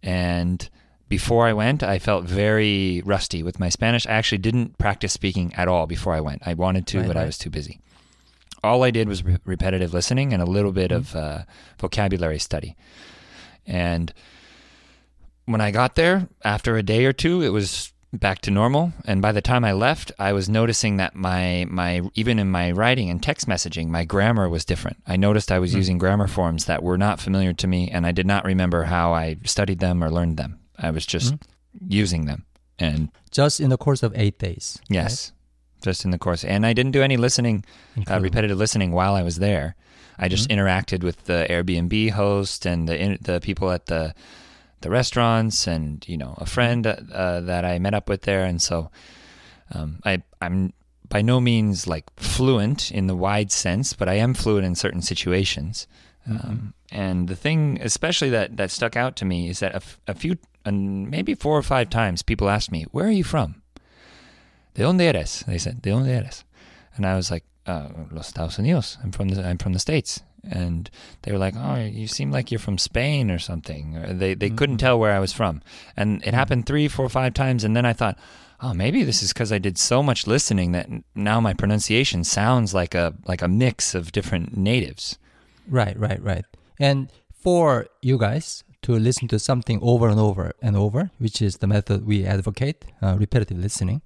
and 0.02 0.68
before 1.08 1.46
I 1.46 1.52
went, 1.52 1.82
I 1.82 1.98
felt 1.98 2.24
very 2.24 3.02
rusty 3.04 3.42
with 3.42 3.60
my 3.60 3.68
Spanish. 3.68 4.06
I 4.06 4.12
actually 4.12 4.38
didn't 4.38 4.76
practice 4.78 5.12
speaking 5.12 5.52
at 5.54 5.68
all 5.68 5.86
before 5.86 6.14
I 6.14 6.20
went. 6.20 6.42
I 6.46 6.54
wanted 6.54 6.86
to, 6.88 6.98
Right, 6.98 7.06
but 7.06 7.16
I 7.16 7.24
was 7.24 7.38
too 7.38 7.50
busy. 7.50 7.80
All 8.64 8.82
I 8.82 8.90
did 8.90 9.08
was 9.08 9.24
re- 9.24 9.38
repetitive 9.44 9.94
listening 9.94 10.32
and 10.32 10.42
a 10.42 10.46
little 10.46 10.72
bit 10.72 10.90
of 10.90 11.14
uh, 11.14 11.40
vocabulary 11.78 12.38
study. 12.40 12.76
And 13.66 14.12
when 15.44 15.60
I 15.60 15.70
got 15.70 15.94
there, 15.94 16.28
after 16.44 16.76
a 16.76 16.82
day 16.82 17.04
or 17.04 17.12
two, 17.12 17.42
it 17.42 17.50
was 17.50 17.92
back 18.12 18.40
to 18.40 18.50
normal. 18.50 18.92
And 19.04 19.22
by 19.22 19.30
the 19.30 19.42
time 19.42 19.64
I 19.64 19.72
left, 19.72 20.10
I 20.18 20.32
was 20.32 20.48
noticing 20.48 20.96
that 20.96 21.14
my 21.14 21.66
my 21.68 22.02
even 22.14 22.38
in 22.38 22.50
my 22.50 22.72
writing 22.72 23.10
and 23.10 23.22
text 23.22 23.46
messaging, 23.46 23.88
my 23.88 24.04
grammar 24.04 24.48
was 24.48 24.64
different. 24.64 24.96
I 25.06 25.16
noticed 25.16 25.52
I 25.52 25.58
was 25.58 25.74
using 25.74 25.98
grammar 25.98 26.26
forms 26.26 26.64
that 26.64 26.82
were 26.82 26.98
not 26.98 27.20
familiar 27.20 27.52
to 27.52 27.66
me, 27.66 27.90
and 27.90 28.06
I 28.06 28.12
did 28.12 28.26
not 28.26 28.44
remember 28.44 28.84
how 28.84 29.12
I 29.12 29.36
studied 29.44 29.78
them 29.78 30.02
or 30.02 30.10
learned 30.10 30.36
them. 30.36 30.58
I 30.78 30.90
was 30.90 31.06
just 31.06 31.34
using 31.88 32.26
them, 32.26 32.44
and 32.78 33.08
Just 33.30 33.60
in 33.60 33.70
the 33.70 33.76
course 33.78 34.02
of 34.02 34.12
eight 34.16 34.38
days. 34.38 34.78
yes, 34.88 35.32
just 35.82 36.04
in 36.04 36.10
the 36.10 36.18
course. 36.18 36.44
And 36.44 36.64
I 36.66 36.72
didn't 36.72 36.92
do 36.92 37.02
any 37.02 37.16
listening 37.16 37.64
uh, 38.10 38.20
repetitive 38.20 38.58
listening 38.58 38.92
while 38.92 39.14
I 39.14 39.22
was 39.22 39.36
there. 39.36 39.74
I 40.18 40.28
just 40.28 40.48
interacted 40.48 41.02
with 41.04 41.24
the 41.24 41.46
Airbnb 41.50 42.10
host 42.12 42.64
and 42.66 42.88
the 42.88 42.96
in, 42.98 43.18
the 43.20 43.40
people 43.40 43.70
at 43.70 43.86
the 43.86 44.14
the 44.80 44.90
restaurants, 44.90 45.66
and 45.66 46.06
you 46.08 46.16
know 46.16 46.34
a 46.38 46.46
friend 46.46 46.86
uh, 46.86 46.96
uh, 47.12 47.40
that 47.40 47.64
I 47.64 47.78
met 47.78 47.94
up 47.94 48.08
with 48.08 48.22
there, 48.22 48.44
and 48.44 48.60
so 48.62 48.90
um, 49.74 49.98
I 50.04 50.22
I'm 50.40 50.72
by 51.08 51.22
no 51.22 51.40
means 51.40 51.86
like 51.86 52.04
fluent 52.16 52.90
in 52.90 53.06
the 53.06 53.14
wide 53.16 53.52
sense, 53.52 53.92
but 53.92 54.08
I 54.08 54.14
am 54.14 54.34
fluent 54.34 54.66
in 54.66 54.74
certain 54.74 55.02
situations. 55.02 55.86
Um, 56.28 56.74
and 56.90 57.28
the 57.28 57.36
thing, 57.36 57.78
especially 57.80 58.30
that 58.30 58.56
that 58.56 58.70
stuck 58.70 58.96
out 58.96 59.16
to 59.16 59.24
me, 59.24 59.48
is 59.48 59.60
that 59.60 59.72
a, 59.72 59.76
f- 59.76 60.00
a 60.06 60.14
few, 60.14 60.38
and 60.64 61.10
maybe 61.10 61.34
four 61.34 61.56
or 61.56 61.62
five 61.62 61.90
times, 61.90 62.22
people 62.22 62.48
asked 62.48 62.72
me, 62.72 62.84
"Where 62.90 63.06
are 63.06 63.10
you 63.10 63.24
from?" 63.24 63.62
¿De 64.74 64.82
dónde 64.82 65.02
eres? 65.02 65.42
They 65.46 65.58
said, 65.58 65.80
¿De 65.80 65.90
dónde 65.90 66.08
eres? 66.08 66.44
And 66.96 67.06
I 67.06 67.16
was 67.16 67.30
like, 67.30 67.44
uh, 67.66 67.88
Los 68.10 68.28
Estados 68.28 68.58
Unidos. 68.58 68.98
I'm 69.02 69.10
from 69.10 69.28
the 69.28 69.42
I'm 69.46 69.58
from 69.58 69.72
the 69.72 69.78
states. 69.78 70.22
And 70.48 70.88
they 71.22 71.32
were 71.32 71.38
like, 71.38 71.54
"Oh, 71.56 71.76
you 71.76 72.06
seem 72.06 72.30
like 72.30 72.52
you're 72.52 72.60
from 72.60 72.78
Spain 72.78 73.30
or 73.30 73.38
something." 73.38 73.96
Or 73.96 74.12
they 74.12 74.34
they 74.34 74.50
couldn't 74.50 74.78
tell 74.78 74.98
where 74.98 75.12
I 75.12 75.18
was 75.18 75.32
from, 75.32 75.60
and 75.96 76.22
it 76.24 76.34
happened 76.34 76.66
three, 76.66 76.86
four, 76.88 77.08
five 77.08 77.34
times. 77.34 77.64
And 77.64 77.74
then 77.74 77.84
I 77.84 77.92
thought, 77.92 78.16
"Oh, 78.60 78.72
maybe 78.72 79.02
this 79.02 79.22
is 79.22 79.32
because 79.32 79.50
I 79.50 79.58
did 79.58 79.76
so 79.76 80.04
much 80.04 80.26
listening 80.28 80.70
that 80.72 80.88
now 81.16 81.40
my 81.40 81.52
pronunciation 81.52 82.22
sounds 82.22 82.72
like 82.74 82.94
a 82.94 83.14
like 83.26 83.42
a 83.42 83.48
mix 83.48 83.94
of 83.94 84.12
different 84.12 84.56
natives." 84.56 85.18
Right, 85.68 85.98
right, 85.98 86.22
right. 86.22 86.44
And 86.78 87.10
for 87.32 87.86
you 88.02 88.18
guys 88.18 88.62
to 88.82 88.92
listen 88.92 89.28
to 89.28 89.38
something 89.38 89.78
over 89.82 90.08
and 90.08 90.20
over 90.20 90.52
and 90.62 90.76
over, 90.76 91.10
which 91.18 91.42
is 91.42 91.56
the 91.58 91.66
method 91.66 92.06
we 92.06 92.24
advocate, 92.24 92.84
uh, 93.02 93.16
repetitive 93.18 93.58
listening, 93.58 94.02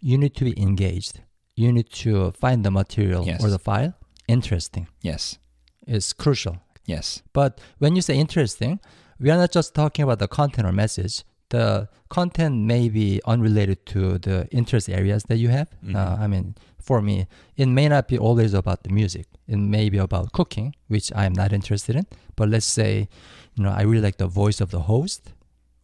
you 0.00 0.16
need 0.18 0.34
to 0.36 0.44
be 0.44 0.58
engaged. 0.60 1.20
You 1.54 1.72
need 1.72 1.90
to 2.04 2.32
find 2.32 2.64
the 2.64 2.70
material 2.70 3.24
Yes. 3.26 3.42
or 3.44 3.50
the 3.50 3.58
file 3.58 3.94
interesting. 4.28 4.88
Yes, 5.02 5.38
It's 5.86 6.12
crucial. 6.12 6.58
yes, 6.84 7.22
But 7.32 7.60
when 7.78 7.94
you 7.96 8.02
say 8.02 8.16
interesting, 8.18 8.80
we 9.20 9.30
are 9.30 9.36
not 9.38 9.52
just 9.52 9.74
talking 9.74 10.02
about 10.02 10.18
the 10.18 10.28
content 10.28 10.66
or 10.66 10.72
message, 10.72 11.22
the 11.49 11.87
content 12.09 12.65
may 12.65 12.89
be 12.89 13.21
unrelated 13.25 13.85
to 13.87 14.17
the 14.19 14.47
interest 14.51 14.89
areas 14.89 15.23
that 15.27 15.37
you 15.37 15.49
have. 15.49 15.67
Mhm. 15.83 15.95
Uh, 15.95 16.17
I 16.19 16.27
mean, 16.27 16.55
for 16.79 17.01
me, 17.01 17.27
it 17.57 17.67
may 17.67 17.87
not 17.87 18.07
be 18.07 18.17
always 18.17 18.53
about 18.53 18.83
the 18.83 18.89
music. 18.89 19.27
It 19.47 19.57
may 19.57 19.89
be 19.89 19.97
about 19.97 20.31
cooking, 20.33 20.75
which 20.87 21.11
I 21.15 21.25
am 21.25 21.33
not 21.33 21.51
interested 21.53 21.95
in. 21.95 22.05
But 22.35 22.49
let's 22.49 22.65
say, 22.65 23.07
you 23.55 23.63
know, 23.63 23.69
I 23.71 23.83
really 23.83 24.01
like 24.01 24.17
the 24.17 24.27
voice 24.27 24.59
of 24.61 24.71
the 24.71 24.81
host, 24.91 25.33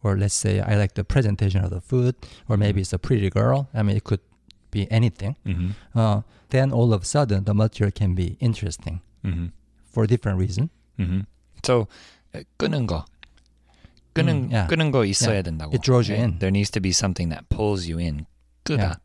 or 0.02 0.16
let's 0.16 0.34
say 0.34 0.60
I 0.60 0.76
like 0.76 0.94
the 0.94 1.04
presentation 1.04 1.62
of 1.64 1.70
the 1.70 1.80
food, 1.80 2.16
or 2.48 2.56
maybe 2.56 2.80
it's 2.80 2.92
a 2.92 2.98
pretty 2.98 3.30
girl. 3.30 3.68
I 3.74 3.82
mean, 3.82 3.96
it 3.96 4.04
could 4.04 4.20
be 4.70 4.90
anything. 4.90 5.36
Mm-hmm. 5.46 5.70
Uh, 5.98 6.22
then 6.50 6.72
all 6.72 6.92
of 6.92 7.02
a 7.02 7.04
sudden, 7.04 7.44
the 7.44 7.54
material 7.54 7.92
can 7.92 8.14
be 8.14 8.36
interesting 8.40 9.00
Mm-hmm. 9.24 9.46
for 9.90 10.06
different 10.06 10.38
reason. 10.38 10.70
Mm-hmm. 10.98 11.20
So 11.64 11.88
uh, 12.34 12.42
끄는 12.58 12.86
거. 12.86 13.04
끄는 14.14 14.48
음, 14.48 14.52
yeah. 14.52 14.66
끄는 14.68 14.90
거 14.90 15.04
있어야 15.04 15.38
Yeah. 15.38 15.42
된다고. 15.50 15.72
It 15.74 15.82
draws 15.82 16.10
you 16.10 16.18
in. 16.18 16.38
There 16.38 16.50
needs 16.50 16.70
to 16.72 16.80
be 16.80 16.90
something 16.90 17.30
that 17.30 17.48
pulls 17.48 17.88
you 17.88 17.98
in. 18.00 18.26
끄다. 18.64 19.00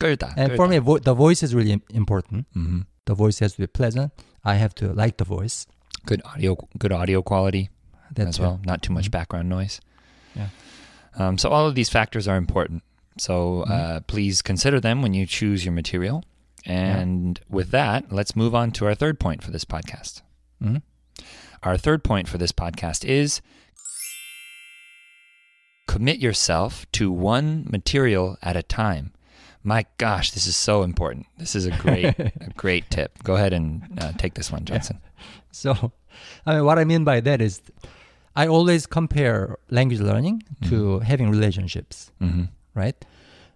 끌다. 0.00 0.34
And 0.36 0.54
for 0.54 0.66
me, 0.68 0.78
vo- 0.78 0.98
the 0.98 1.14
voice 1.14 1.42
is 1.42 1.54
really 1.54 1.72
im- 1.72 1.82
important. 1.94 2.46
hmm 2.54 2.82
The 3.06 3.14
voice 3.14 3.38
has 3.40 3.54
to 3.54 3.58
be 3.62 3.66
pleasant. 3.66 4.12
I 4.44 4.56
have 4.56 4.74
to 4.76 4.92
like 4.92 5.16
the 5.18 5.24
voice. 5.24 5.66
good 6.04 6.20
audio, 6.26 6.56
good 6.78 6.90
audio 6.90 7.22
quality 7.22 7.70
That's 8.12 8.30
as 8.36 8.40
well. 8.40 8.58
Not 8.66 8.82
too 8.82 8.92
much 8.92 9.06
Mhm. 9.06 9.12
background 9.12 9.48
noise. 9.48 9.80
Yeah. 10.34 10.48
Um, 11.14 11.38
so 11.38 11.48
all 11.50 11.66
of 11.68 11.74
these 11.76 11.88
factors 11.88 12.26
are 12.26 12.36
important. 12.36 12.82
So 13.18 13.62
Mhm. 13.66 13.70
uh, 13.70 14.00
please 14.10 14.42
consider 14.42 14.80
them 14.80 15.00
when 15.02 15.14
you 15.14 15.26
choose 15.26 15.64
your 15.64 15.72
material. 15.72 16.24
And 16.66 17.38
with 17.48 17.70
that, 17.70 18.10
let's 18.10 18.34
move 18.34 18.54
on 18.54 18.72
to 18.72 18.86
our 18.86 18.94
third 18.96 19.20
point 19.20 19.42
for 19.44 19.50
this 19.52 19.64
podcast. 19.64 20.22
Mhm. 20.62 20.82
Our 21.62 21.76
third 21.76 22.02
point 22.02 22.26
for 22.28 22.38
this 22.38 22.50
podcast 22.50 23.04
is 23.04 23.40
commit 25.87 26.19
yourself 26.19 26.85
to 26.93 27.11
one 27.11 27.65
material 27.69 28.37
at 28.41 28.55
a 28.55 28.63
time. 28.63 29.13
My 29.63 29.85
gosh, 29.97 30.31
this 30.31 30.47
is 30.47 30.55
so 30.55 30.83
important. 30.83 31.25
This 31.37 31.55
is 31.55 31.65
a 31.65 31.71
great, 31.71 32.17
a 32.19 32.51
great 32.55 32.89
tip. 32.89 33.21
Go 33.23 33.35
ahead 33.35 33.53
and 33.53 33.81
uh, 33.99 34.11
take 34.17 34.33
this 34.35 34.51
one, 34.51 34.65
Johnson. 34.65 34.99
So, 35.51 35.91
I 36.45 36.53
mean, 36.55 36.65
what 36.65 36.77
I 36.77 36.83
mean 36.85 37.03
by 37.03 37.19
that 37.21 37.41
is, 37.41 37.61
I 38.35 38.45
always 38.47 38.85
compare 38.85 39.57
language 39.71 39.99
learning 39.99 40.43
to 40.69 40.99
having 40.99 41.31
relationships, 41.31 42.11
hmm 42.19 42.43
right? 42.75 42.95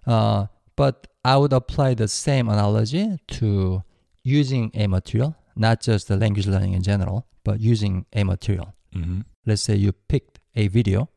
Uh, 0.08 0.48
but 0.76 1.06
I 1.24 1.38
would 1.38 1.54
apply 1.54 1.94
the 1.94 2.08
same 2.08 2.50
analogy 2.50 3.20
to 3.38 3.84
using 4.24 4.72
a 4.74 4.88
material, 4.88 5.36
not 5.56 5.82
just 5.82 6.08
the 6.08 6.18
language 6.18 6.48
learning 6.48 6.74
in 6.74 6.82
general, 6.82 7.28
but 7.44 7.60
using 7.60 8.06
a 8.14 8.24
material. 8.24 8.74
hmm 8.94 9.22
Let's 9.46 9.62
say 9.62 9.76
you 9.76 9.92
picked 9.92 10.40
a 10.56 10.68
video. 10.70 11.10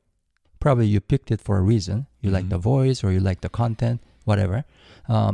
Probably 0.65 0.87
you 0.95 1.01
picked 1.13 1.31
it 1.35 1.41
for 1.47 1.55
a 1.59 1.65
reason. 1.73 1.97
You 2.23 2.31
like 2.37 2.47
Mhm. 2.47 2.55
the 2.57 2.63
voice 2.73 2.99
or 3.05 3.09
you 3.17 3.21
like 3.31 3.41
the 3.47 3.51
content, 3.63 3.97
whatever. 4.31 4.65
Um, 5.15 5.33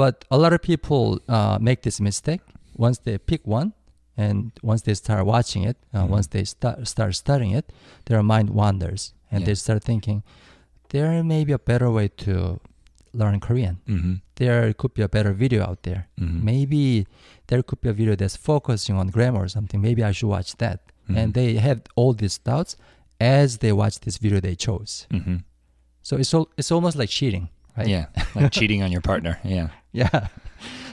but 0.00 0.14
a 0.30 0.38
lot 0.42 0.52
of 0.56 0.60
people 0.70 1.04
uh, 1.28 1.56
make 1.68 1.80
this 1.86 1.98
mistake. 2.00 2.40
Once 2.86 2.98
they 3.06 3.16
pick 3.30 3.42
one, 3.58 3.68
and 4.16 4.50
once 4.72 4.82
they 4.86 4.94
start 4.94 5.22
watching 5.34 5.62
it, 5.70 5.76
uh, 5.94 6.02
Mhm. 6.02 6.08
once 6.16 6.26
they 6.34 6.44
start 6.54 6.76
start 6.94 7.12
studying 7.24 7.52
it, 7.60 7.66
their 8.06 8.22
mind 8.32 8.48
wanders 8.60 9.02
and 9.30 9.40
Yeah. 9.40 9.46
they 9.48 9.54
start 9.64 9.80
thinking 9.90 10.18
there 10.94 11.22
may 11.32 11.42
be 11.48 11.52
a 11.60 11.62
better 11.70 11.88
way 11.98 12.08
to 12.24 12.34
learn 13.20 13.38
Korean. 13.46 13.76
hmm 13.86 14.14
There 14.40 14.72
could 14.80 14.94
be 14.98 15.02
a 15.02 15.12
better 15.16 15.32
video 15.44 15.60
out 15.68 15.80
there. 15.88 16.02
hmm 16.18 16.38
Maybe 16.52 16.82
there 17.48 17.62
could 17.68 17.80
be 17.84 17.88
a 17.94 17.96
video 18.00 18.14
that's 18.20 18.36
focusing 18.50 18.96
on 19.00 19.06
grammar 19.16 19.40
or 19.46 19.48
something. 19.56 19.80
Maybe 19.88 20.02
I 20.08 20.12
should 20.16 20.30
watch 20.36 20.50
that. 20.64 20.78
Mhm. 21.08 21.16
And 21.18 21.28
they 21.38 21.48
have 21.68 21.80
all 21.98 22.12
these 22.22 22.36
doubts 22.48 22.72
as 23.20 23.58
they 23.58 23.72
watch 23.72 24.00
this 24.00 24.18
video 24.18 24.40
they 24.40 24.54
chose. 24.56 25.06
hmm 25.10 25.36
So 26.02 26.16
it's 26.16 26.32
al- 26.34 26.48
it's 26.56 26.72
almost 26.72 26.96
like 26.96 27.10
cheating, 27.10 27.48
right? 27.76 27.88
Yeah, 27.88 28.06
like 28.34 28.50
cheating 28.52 28.82
on 28.82 28.90
your 28.92 29.02
partner. 29.02 29.38
Yeah. 29.44 29.68
Yeah. 29.92 30.08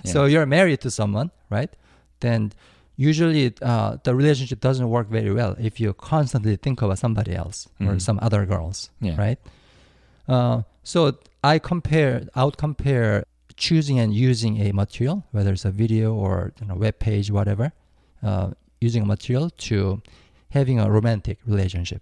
Yeah. 0.04 0.12
So 0.14 0.26
you're 0.26 0.46
married 0.46 0.80
to 0.82 0.90
someone, 0.92 1.30
right? 1.50 1.72
Then 2.20 2.52
usually 2.98 3.54
uh, 3.62 3.98
the 4.04 4.14
relationship 4.16 4.60
doesn't 4.60 4.90
work 4.90 5.08
very 5.10 5.32
well 5.34 5.56
if 5.60 5.80
you 5.80 5.94
constantly 5.94 6.56
think 6.58 6.82
about 6.82 6.98
somebody 7.00 7.34
else 7.36 7.68
or 7.80 7.94
Mhm. 7.96 8.02
some 8.02 8.18
other 8.22 8.46
girls, 8.46 8.90
Yeah. 9.02 9.16
right? 9.26 9.40
Uh, 10.28 10.64
so 10.84 11.18
I 11.44 11.60
compare, 11.60 12.28
I 12.36 12.44
would 12.46 12.58
compare 12.58 13.24
choosing 13.56 14.00
and 14.00 14.14
using 14.14 14.60
a 14.68 14.72
material, 14.74 15.24
whether 15.32 15.52
it's 15.54 15.66
a 15.66 15.72
video 15.72 16.14
or 16.14 16.54
you 16.62 16.68
know, 16.68 16.76
web 16.76 17.00
page, 17.00 17.32
whatever, 17.32 17.72
uh, 18.24 18.52
using 18.82 19.04
a 19.04 19.06
material 19.06 19.50
to 19.70 20.02
having 20.50 20.80
a 20.80 20.90
romantic 20.90 21.38
relationship, 21.46 22.02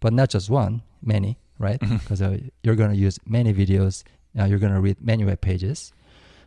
but 0.00 0.12
not 0.12 0.30
just 0.30 0.48
one, 0.50 0.82
many, 1.02 1.38
right? 1.58 1.80
Mhm. 1.80 2.00
Because 2.00 2.22
uh, 2.22 2.38
you're 2.62 2.76
going 2.76 2.90
to 2.90 2.96
use 2.96 3.18
many 3.26 3.52
videos, 3.52 4.04
uh, 4.38 4.44
you're 4.44 4.58
going 4.58 4.74
to 4.74 4.80
read 4.80 4.96
many 5.00 5.24
web 5.24 5.40
pages. 5.40 5.92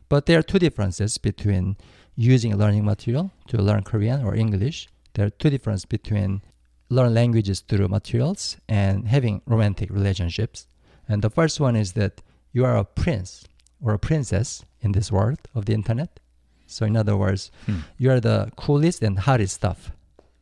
But 0.10 0.26
there 0.26 0.38
are 0.40 0.44
two 0.44 0.60
differences 0.60 1.18
between 1.18 1.78
using 2.16 2.52
a 2.54 2.58
learning 2.58 2.86
material 2.86 3.32
to 3.48 3.58
learn 3.62 3.84
Korean 3.84 4.24
or 4.24 4.36
English. 4.36 4.88
There 5.14 5.26
are 5.26 5.30
two 5.30 5.50
differences 5.50 5.86
between 5.86 6.42
learn 6.90 7.14
languages 7.14 7.62
through 7.62 7.88
materials 7.88 8.58
and 8.68 9.08
having 9.08 9.42
romantic 9.46 9.90
relationships. 9.90 10.68
And 11.08 11.22
the 11.22 11.30
first 11.30 11.60
one 11.60 11.76
is 11.78 11.94
that 11.94 12.22
you 12.52 12.66
are 12.66 12.76
a 12.78 12.84
prince 12.84 13.46
or 13.82 13.94
a 13.94 14.00
princess 14.00 14.64
in 14.82 14.92
this 14.92 15.12
world 15.12 15.40
of 15.56 15.66
the 15.66 15.74
internet. 15.74 16.20
So 16.68 16.86
in 16.86 16.96
other 16.98 17.16
words, 17.18 17.52
Hmm. 17.66 17.80
you 17.98 18.12
are 18.12 18.20
the 18.20 18.52
coolest 18.58 19.02
and 19.04 19.20
hottest 19.20 19.56
stuff 19.56 19.92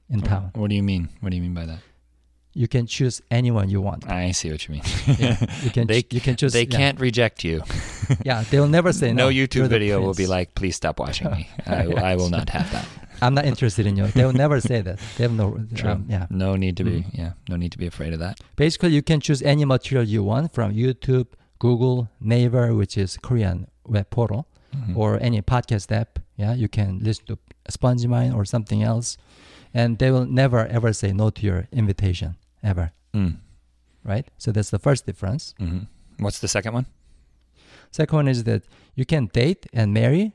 in 0.10 0.22
town. 0.22 0.52
What 0.56 0.70
do 0.70 0.76
you 0.76 0.84
mean? 0.84 1.10
What 1.22 1.30
do 1.30 1.36
you 1.38 1.42
mean 1.44 1.54
by 1.54 1.66
that? 1.66 1.80
You 2.62 2.68
can 2.68 2.86
choose 2.88 3.22
anyone 3.32 3.70
you 3.70 3.80
want. 3.90 4.02
I 4.10 4.32
see 4.40 4.50
what 4.52 4.62
you 4.68 4.72
mean. 4.76 4.84
Yeah, 5.24 5.38
you 5.66 5.72
can 5.76 5.88
They- 5.92 6.06
you 6.18 6.22
can 6.28 6.36
choose 6.40 6.52
they 6.60 6.68
yeah. 6.68 6.78
can't 6.82 7.00
reject 7.08 7.38
you. 7.50 7.58
Yeah, 8.30 8.44
they 8.50 8.60
will 8.62 8.68
never 8.78 8.92
say 8.92 9.08
no. 9.14 9.20
No 9.26 9.34
YouTube 9.40 9.68
video 9.70 9.96
will 10.06 10.14
be 10.24 10.28
like, 10.38 10.48
please 10.60 10.76
stop 10.76 10.96
watching 11.00 11.30
me. 11.36 11.48
I, 11.66 11.82
I 12.12 12.16
will 12.20 12.30
not 12.38 12.50
have 12.50 12.68
that. 12.76 12.86
I'm 13.22 13.34
not 13.40 13.46
interested 13.46 13.86
in 13.90 13.94
you. 14.00 14.08
They 14.18 14.26
will 14.28 14.40
never 14.46 14.60
say 14.70 14.82
that. 14.88 14.98
They 15.16 15.24
have 15.28 15.36
no 15.44 15.48
True. 15.76 15.92
um, 15.92 16.06
yeah. 16.10 16.26
No 16.44 16.50
need 16.64 16.76
to 16.78 16.84
be. 16.84 16.92
Mhm. 17.04 17.06
Yeah. 17.22 17.32
No 17.52 17.56
need 17.62 17.72
to 17.76 17.78
be 17.84 17.88
afraid 17.94 18.12
of 18.14 18.20
that. 18.26 18.36
Basically, 18.56 18.92
you 18.98 19.04
can 19.10 19.20
choose 19.28 19.42
any 19.54 19.64
material 19.76 20.06
you 20.16 20.22
want 20.32 20.46
from 20.56 20.68
YouTube, 20.74 21.28
Google, 21.66 21.98
Naver, 22.20 22.68
which 22.80 22.98
is 23.04 23.18
Korean 23.28 23.68
web 23.96 24.08
portal, 24.10 24.42
Mhm. 24.76 24.98
or 25.02 25.10
any 25.22 25.42
podcast 25.54 25.92
app. 26.02 26.12
Yeah, 26.42 26.54
you 26.62 26.68
can 26.68 27.00
listen 27.08 27.26
to 27.28 27.38
SpongeMind 27.78 28.32
or 28.38 28.44
something 28.46 28.82
else, 28.92 29.18
and 29.74 29.98
they 30.00 30.10
will 30.12 30.26
never 30.42 30.62
ever 30.78 30.92
say 30.94 31.10
no 31.14 31.30
to 31.30 31.42
your 31.50 31.62
invitation 31.72 32.36
ever. 32.64 32.92
Mm. 33.14 33.38
Right. 34.04 34.28
So 34.38 34.52
that's 34.52 34.70
the 34.70 34.80
first 34.80 35.06
difference. 35.06 35.54
Mhm. 35.60 35.88
What's 36.20 36.40
the 36.40 36.48
second 36.48 36.74
one? 36.74 36.86
Second 37.92 38.16
one 38.16 38.28
is 38.28 38.44
that 38.44 38.64
you 38.96 39.06
can 39.06 39.28
date 39.28 39.66
and 39.74 39.94
marry 39.94 40.34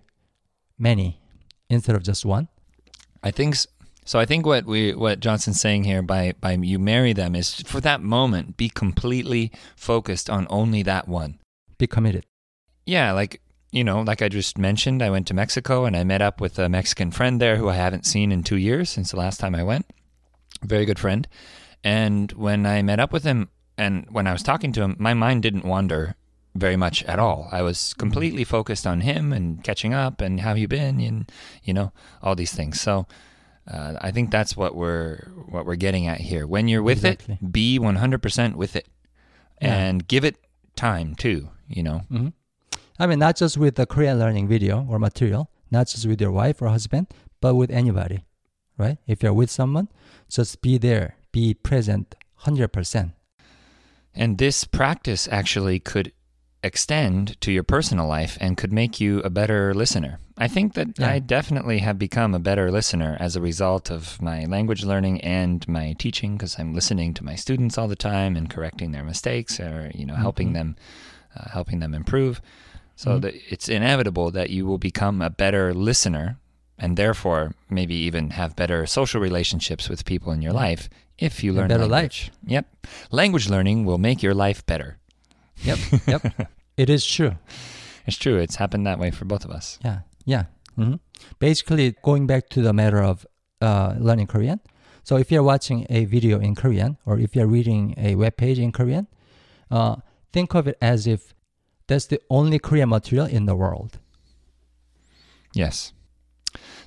many 0.79 1.21
instead 1.69 1.97
of 1.97 2.03
just 2.03 2.25
one. 2.25 2.49
I 3.23 3.31
think 3.31 3.55
s- 3.55 3.67
so. 4.05 4.19
I 4.19 4.27
think 4.27 4.45
what 4.47 4.67
we 4.67 4.93
what 4.95 5.21
Johnson's 5.21 5.61
saying 5.61 5.85
here 5.85 6.03
by 6.03 6.33
by 6.41 6.53
you 6.53 6.79
marry 6.79 7.13
them 7.13 7.35
is 7.35 7.55
for 7.63 7.81
that 7.81 8.01
moment 8.03 8.57
be 8.57 8.69
completely 8.69 9.51
focused 9.77 10.29
on 10.29 10.47
only 10.51 10.83
that 10.83 11.09
one. 11.09 11.39
Be 11.79 11.87
committed. 11.87 12.25
Yeah, 12.87 13.13
like 13.13 13.41
you 13.73 13.83
know, 13.85 14.03
like 14.03 14.21
I 14.23 14.29
just 14.29 14.59
mentioned, 14.59 15.03
I 15.03 15.11
went 15.11 15.27
to 15.29 15.35
Mexico 15.35 15.85
and 15.85 15.97
I 15.97 16.05
met 16.05 16.23
up 16.23 16.41
with 16.41 16.59
a 16.59 16.69
Mexican 16.69 17.11
friend 17.11 17.41
there 17.41 17.57
who 17.57 17.69
I 17.69 17.75
haven't 17.77 18.07
seen 18.07 18.31
in 18.31 18.43
two 18.43 18.57
years 18.59 18.89
since 18.91 19.11
the 19.11 19.17
last 19.17 19.41
time 19.41 19.55
I 19.55 19.63
went. 19.65 19.87
Very 20.63 20.85
good 20.85 20.99
friend. 20.99 21.27
And 21.85 22.33
when 22.33 22.65
I 22.67 22.83
met 22.83 22.99
up 22.99 23.13
with 23.13 23.25
him 23.25 23.51
and 23.77 24.07
when 24.11 24.27
I 24.27 24.33
was 24.33 24.43
talking 24.43 24.73
to 24.73 24.83
him, 24.83 24.97
my 24.99 25.15
mind 25.15 25.43
didn't 25.43 25.65
wander 25.65 26.17
very 26.55 26.77
much 26.77 27.03
at 27.05 27.19
all. 27.19 27.49
I 27.53 27.63
was 27.63 27.95
completely 27.95 28.45
focused 28.45 28.87
on 28.87 29.01
him 29.03 29.33
and 29.33 29.63
catching 29.63 29.93
up 29.93 30.21
and 30.21 30.41
how 30.41 30.55
you 30.55 30.67
been 30.69 31.01
and 31.01 31.31
you 31.63 31.75
know 31.75 31.93
all 32.23 32.35
these 32.35 32.53
things. 32.55 32.81
So 32.81 33.07
uh, 33.71 33.95
I 34.01 34.11
think 34.13 34.31
that's 34.31 34.57
what 34.57 34.75
we're 34.75 35.29
what 35.49 35.67
we're 35.67 35.75
getting 35.77 36.07
at 36.07 36.21
here. 36.21 36.47
When 36.47 36.69
you're 36.69 36.83
with 36.83 36.99
Exactly. 37.05 37.39
it, 37.43 37.53
be 37.53 37.79
100% 37.79 38.55
with 38.55 38.77
it 38.77 38.87
Yeah. 39.61 39.75
and 39.77 40.07
give 40.09 40.25
it 40.25 40.37
time 40.77 41.15
too. 41.15 41.51
You 41.69 41.83
know. 41.83 41.99
hmm 42.09 42.29
I 42.99 43.07
mean, 43.09 43.19
not 43.19 43.35
just 43.37 43.59
with 43.59 43.75
the 43.75 43.87
Korean 43.87 44.21
learning 44.21 44.47
video 44.47 44.87
or 44.89 45.01
material, 45.01 45.51
not 45.73 45.89
just 45.89 46.07
with 46.07 46.21
your 46.21 46.31
wife 46.31 46.63
or 46.63 46.69
husband, 46.69 47.09
but 47.41 47.57
with 47.57 47.71
anybody, 47.73 48.25
right? 48.79 48.99
If 49.09 49.21
you're 49.25 49.35
with 49.35 49.51
someone, 49.51 49.89
just 50.31 50.63
be 50.63 50.79
there, 50.79 51.17
be 51.35 51.53
present 51.53 52.15
100%. 52.47 53.11
And 54.15 54.39
this 54.39 54.65
practice 54.65 55.27
actually 55.31 55.81
could 55.81 56.13
extend 56.63 57.39
to 57.41 57.51
your 57.51 57.65
personal 57.65 58.07
life 58.07 58.39
and 58.41 58.57
could 58.57 58.73
make 58.73 59.01
you 59.01 59.19
a 59.21 59.31
better 59.31 59.75
listener. 59.75 60.19
I 60.39 60.49
think 60.49 60.75
that 60.75 60.89
Yeah. 60.99 61.11
I 61.11 61.19
definitely 61.19 61.79
have 61.81 61.99
become 61.99 62.33
a 62.35 62.39
better 62.39 62.71
listener 62.71 63.17
as 63.21 63.35
a 63.37 63.41
result 63.41 63.91
of 63.91 64.23
my 64.23 64.45
language 64.47 64.85
learning 64.85 65.21
and 65.23 65.67
my 65.69 65.95
teaching 65.99 66.37
because 66.37 66.57
I'm 66.59 66.73
listening 66.73 67.13
to 67.15 67.25
my 67.25 67.35
students 67.35 67.77
all 67.77 67.89
the 67.89 67.97
time 68.13 68.37
and 68.37 68.49
correcting 68.49 68.93
their 68.93 69.05
mistakes 69.05 69.59
or 69.61 69.91
you 69.95 70.07
know 70.07 70.15
helping 70.27 70.51
Mhm. 70.51 70.55
them 70.55 70.77
uh, 71.37 71.51
helping 71.51 71.81
them 71.81 71.95
improve. 71.95 72.41
So 72.97 73.11
Mhm. 73.19 73.23
that 73.23 73.35
it's 73.53 73.69
inevitable 73.69 74.31
that 74.31 74.51
you 74.51 74.65
will 74.67 74.79
become 74.79 75.21
a 75.21 75.31
better 75.31 75.75
listener 75.75 76.39
and 76.79 76.97
therefore 76.97 77.53
maybe 77.69 77.95
even 78.09 78.31
have 78.31 78.55
better 78.57 78.87
social 78.87 79.21
relationships 79.21 79.89
with 79.89 80.05
people 80.05 80.31
in 80.33 80.41
your 80.43 80.53
life 80.67 80.89
if 81.19 81.43
you 81.45 81.53
A 81.53 81.55
learn 81.55 81.69
better 81.69 81.87
language. 81.87 82.31
Yep. 82.47 82.67
Language 83.11 83.49
learning 83.49 83.85
will 83.85 83.99
make 83.99 84.23
your 84.23 84.35
life 84.35 84.65
better. 84.67 84.99
Yep. 85.63 85.79
Yep. 86.07 86.51
it 86.77 86.91
is 86.91 87.07
true. 87.07 87.37
It's 88.07 88.17
true. 88.17 88.39
It's 88.39 88.57
happened 88.57 88.87
that 88.87 88.99
way 88.99 89.11
for 89.11 89.25
both 89.25 89.45
of 89.45 89.51
us. 89.51 89.79
Yeah. 89.85 90.01
Yeah. 90.25 90.45
hmm 90.77 90.95
Basically, 91.39 91.95
going 92.03 92.27
back 92.27 92.49
to 92.51 92.63
the 92.63 92.73
matter 92.73 93.03
of 93.03 93.27
uh, 93.61 93.95
learning 93.99 94.27
Korean. 94.27 94.61
So 95.05 95.17
if 95.17 95.31
you're 95.31 95.43
watching 95.43 95.87
a 95.91 96.07
video 96.07 96.41
in 96.41 96.55
Korean 96.55 96.97
or 97.05 97.19
if 97.19 97.37
you're 97.37 97.47
reading 97.47 97.95
a 97.99 98.15
web 98.15 98.37
page 98.37 98.59
in 98.59 98.73
Korean, 98.73 99.07
uh, 99.71 99.97
think 100.33 100.55
of 100.55 100.67
it 100.67 100.79
as 100.81 101.07
if 101.07 101.35
that's 101.87 102.07
the 102.07 102.21
only 102.31 102.59
Korean 102.59 102.89
material 102.89 103.27
in 103.27 103.47
the 103.47 103.55
world. 103.55 103.99
Yes. 105.55 105.93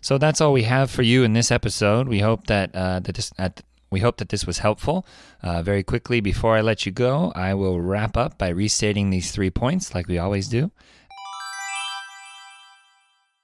So 0.02 0.18
that's 0.18 0.42
all 0.42 0.54
we 0.54 0.64
have 0.64 0.90
for 0.90 1.04
you 1.04 1.24
in 1.24 1.34
this 1.34 1.52
episode. 1.52 2.08
We 2.08 2.20
hope 2.20 2.48
that 2.48 2.76
uh, 2.76 3.00
that 3.02 3.16
this 3.16 3.32
at 3.38 3.62
we 3.90 4.00
hope 4.02 4.18
that 4.18 4.30
this 4.30 4.46
was 4.46 4.60
helpful. 4.60 5.06
Uh, 5.42 5.62
very 5.64 5.84
quickly, 5.84 6.20
before 6.22 6.56
I 6.58 6.62
let 6.62 6.86
you 6.86 6.92
go, 6.92 7.32
I 7.36 7.54
will 7.54 7.80
wrap 7.80 8.18
up 8.18 8.38
by 8.38 8.50
restating 8.50 9.10
these 9.10 9.32
three 9.32 9.50
points, 9.50 9.96
like 9.96 10.08
we 10.08 10.18
always 10.18 10.48
do. 10.48 10.72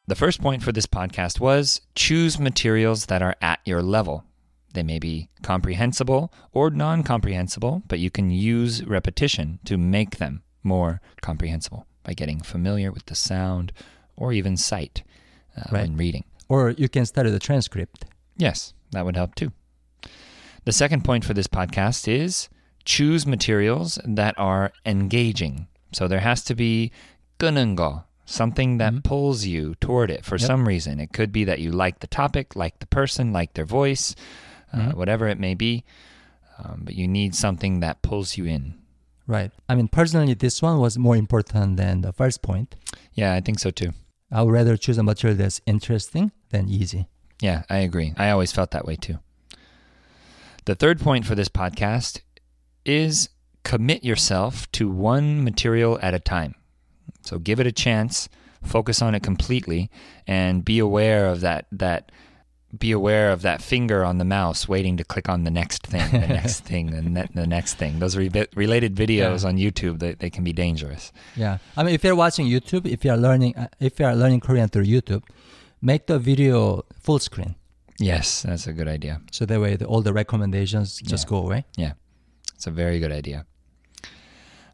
The 0.07 0.15
first 0.15 0.41
point 0.41 0.61
for 0.63 0.71
this 0.73 0.85
podcast 0.85 1.39
was 1.39 1.81
choose 1.95 2.37
materials 2.37 3.05
that 3.05 3.21
are 3.21 3.35
at 3.41 3.59
your 3.65 3.81
level. 3.81 4.25
They 4.73 4.83
may 4.83 4.99
be 4.99 5.29
comprehensible 5.43 6.33
or 6.51 6.69
non 6.69 7.03
comprehensible, 7.03 7.83
but 7.87 7.99
you 7.99 8.09
can 8.09 8.29
use 8.29 8.83
repetition 8.85 9.59
to 9.65 9.77
make 9.77 10.17
them 10.17 10.43
more 10.63 10.99
comprehensible 11.21 11.85
by 12.03 12.13
getting 12.13 12.41
familiar 12.41 12.91
with 12.91 13.05
the 13.05 13.15
sound 13.15 13.71
or 14.17 14.33
even 14.33 14.57
sight 14.57 15.03
uh, 15.55 15.63
Right. 15.71 15.81
when 15.83 15.95
reading. 15.95 16.25
Or 16.49 16.71
you 16.71 16.89
can 16.89 17.05
study 17.05 17.29
the 17.29 17.39
transcript. 17.39 18.05
Yes, 18.35 18.73
that 18.91 19.05
would 19.05 19.15
help 19.15 19.35
too. 19.35 19.53
The 20.65 20.71
second 20.71 21.03
point 21.03 21.25
for 21.25 21.33
this 21.33 21.47
podcast 21.47 22.07
is 22.07 22.47
choose 22.85 23.27
materials 23.27 23.99
that 24.05 24.33
are 24.37 24.71
engaging. 24.85 25.67
So 25.91 26.07
there 26.07 26.21
has 26.21 26.43
to 26.45 26.55
be 26.55 26.91
gunungo, 27.37 28.05
something 28.25 28.77
that 28.77 28.93
mm-hmm. 28.93 29.01
pulls 29.01 29.45
you 29.45 29.75
toward 29.75 30.09
it 30.09 30.23
for 30.23 30.35
yep. 30.35 30.47
some 30.47 30.67
reason. 30.67 30.99
It 31.01 31.11
could 31.11 31.33
be 31.33 31.43
that 31.43 31.59
you 31.59 31.71
like 31.71 31.99
the 31.99 32.07
topic, 32.07 32.55
like 32.55 32.79
the 32.79 32.87
person, 32.87 33.33
like 33.33 33.53
their 33.53 33.65
voice, 33.65 34.15
uh, 34.71 34.77
mm-hmm. 34.77 34.89
uh, 34.89 34.91
whatever 34.91 35.27
it 35.27 35.39
may 35.39 35.53
be. 35.53 35.83
Um, 36.57 36.83
but 36.85 36.95
you 36.95 37.07
need 37.07 37.35
something 37.35 37.81
that 37.81 38.01
pulls 38.01 38.37
you 38.37 38.45
in. 38.45 38.75
Right. 39.27 39.51
I 39.67 39.75
mean, 39.75 39.87
personally, 39.87 40.33
this 40.33 40.61
one 40.61 40.79
was 40.79 40.97
more 40.97 41.15
important 41.15 41.77
than 41.77 42.01
the 42.01 42.13
first 42.13 42.41
point. 42.41 42.75
Yeah, 43.13 43.33
I 43.33 43.41
think 43.41 43.59
so 43.59 43.69
too. 43.69 43.91
I 44.31 44.41
would 44.41 44.53
rather 44.53 44.77
choose 44.77 44.97
a 44.97 45.03
material 45.03 45.37
that's 45.37 45.61
interesting 45.65 46.31
than 46.49 46.69
easy. 46.69 47.07
Yeah, 47.41 47.63
I 47.69 47.77
agree. 47.77 48.13
I 48.17 48.29
always 48.29 48.51
felt 48.51 48.71
that 48.71 48.85
way 48.85 48.95
too. 48.95 49.19
The 50.65 50.75
third 50.75 50.99
point 50.99 51.25
for 51.25 51.35
this 51.35 51.49
podcast 51.49 52.21
is 52.85 53.29
commit 53.63 54.03
yourself 54.03 54.71
to 54.73 54.89
one 54.89 55.43
material 55.43 55.99
at 56.01 56.13
a 56.13 56.19
time. 56.19 56.55
So 57.21 57.39
give 57.39 57.59
it 57.59 57.67
a 57.67 57.71
chance, 57.71 58.29
focus 58.61 59.01
on 59.01 59.15
it 59.15 59.23
completely, 59.23 59.89
and 60.27 60.63
be 60.63 60.79
aware 60.79 61.27
of 61.27 61.41
that 61.41 61.65
that 61.71 62.11
be 62.79 62.91
aware 62.91 63.31
of 63.31 63.43
that 63.43 63.61
finger 63.61 64.03
on 64.03 64.17
the 64.17 64.25
mouse 64.25 64.67
waiting 64.67 64.97
to 64.97 65.03
click 65.03 65.29
on 65.29 65.43
the 65.43 65.51
next 65.51 65.85
thing, 65.85 66.09
the 66.11 66.27
next 66.27 66.61
thing, 66.65 66.87
the, 66.89 67.03
ne- 67.03 67.27
the 67.35 67.45
next 67.45 67.75
thing. 67.75 67.99
Those 67.99 68.17
re- 68.17 68.31
related 68.55 68.95
videos 68.95 69.43
Yeah. 69.43 69.47
on 69.49 69.57
YouTube, 69.57 69.99
they, 69.99 70.13
they 70.15 70.31
can 70.31 70.43
be 70.43 70.53
dangerous. 70.53 71.11
Yeah. 71.35 71.59
I 71.77 71.83
mean, 71.83 71.93
if 71.93 72.03
you're 72.03 72.15
watching 72.15 72.47
YouTube, 72.47 72.87
if 72.87 73.05
you're 73.05 73.15
learning, 73.15 73.55
uh, 73.57 73.67
if 73.79 73.99
you're 73.99 74.15
learning 74.15 74.39
Korean 74.39 74.69
through 74.69 74.85
YouTube, 74.85 75.21
make 75.83 76.07
the 76.07 76.17
video 76.17 76.83
full 76.99 77.19
screen. 77.19 77.53
Yes, 78.03 78.43
that's 78.43 78.67
a 78.67 78.73
good 78.73 78.87
idea. 78.87 79.21
So 79.31 79.45
that 79.45 79.59
way, 79.61 79.75
the, 79.75 79.85
all 79.85 80.01
the 80.01 80.13
recommendations 80.13 80.99
just 80.99 81.25
Yeah. 81.25 81.29
go 81.29 81.37
away. 81.37 81.65
Yeah, 81.77 81.93
it's 82.55 82.67
a 82.67 82.71
very 82.71 82.99
good 82.99 83.11
idea. 83.11 83.45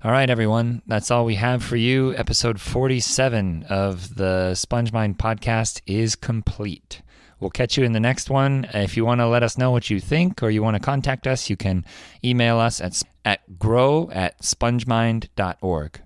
All 0.04 0.12
right, 0.12 0.30
everyone. 0.30 0.82
That's 0.88 1.12
all 1.12 1.26
we 1.26 1.36
have 1.36 1.62
for 1.62 1.76
you. 1.76 2.15
Episode 2.15 2.60
47 2.62 3.65
of 3.70 4.15
the 4.15 4.56
Sponge 4.56 4.94
Mind 4.94 5.18
podcast 5.18 5.82
is 5.86 6.15
complete. 6.15 7.02
We'll 7.42 7.50
catch 7.52 7.78
you 7.78 7.84
in 7.84 7.92
the 7.94 8.00
next 8.00 8.30
one. 8.30 8.65
If 8.74 8.96
you 8.98 9.06
want 9.06 9.20
to 9.22 9.28
let 9.28 9.44
us 9.44 9.58
know 9.58 9.72
what 9.72 9.89
you 9.89 10.00
think 10.00 10.42
or 10.44 10.50
you 10.50 10.63
want 10.63 10.76
to 10.76 10.80
contact 10.80 11.28
us, 11.28 11.50
you 11.50 11.58
can 11.58 11.86
email 12.24 12.58
us 12.60 12.80
at, 12.82 13.02
at 13.26 13.60
grow 13.60 14.10
at 14.12 14.42
spongemind.org. 14.42 16.02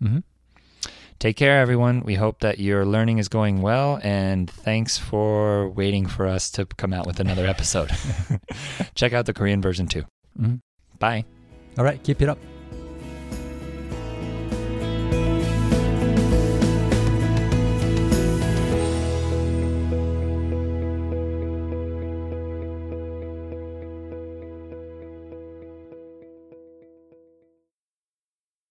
hmm 0.00 0.18
Take 1.18 1.36
care, 1.36 1.60
everyone. 1.60 2.02
We 2.04 2.16
hope 2.16 2.40
that 2.40 2.58
your 2.58 2.84
learning 2.84 3.18
is 3.18 3.28
going 3.28 3.62
well, 3.62 3.98
and 4.02 4.50
thanks 4.50 4.98
for 4.98 5.70
waiting 5.70 6.06
for 6.06 6.26
us 6.26 6.50
to 6.52 6.66
come 6.66 6.92
out 6.92 7.06
with 7.06 7.18
another 7.18 7.46
episode. 7.46 7.90
Check 8.94 9.12
out 9.14 9.24
the 9.24 9.32
Korean 9.32 9.62
version 9.62 9.86
too. 9.86 10.04
hmm 10.36 10.56
Bye. 10.98 11.24
All 11.78 11.84
right. 11.84 12.02
Keep 12.02 12.22
it 12.22 12.28
up. 12.28 12.38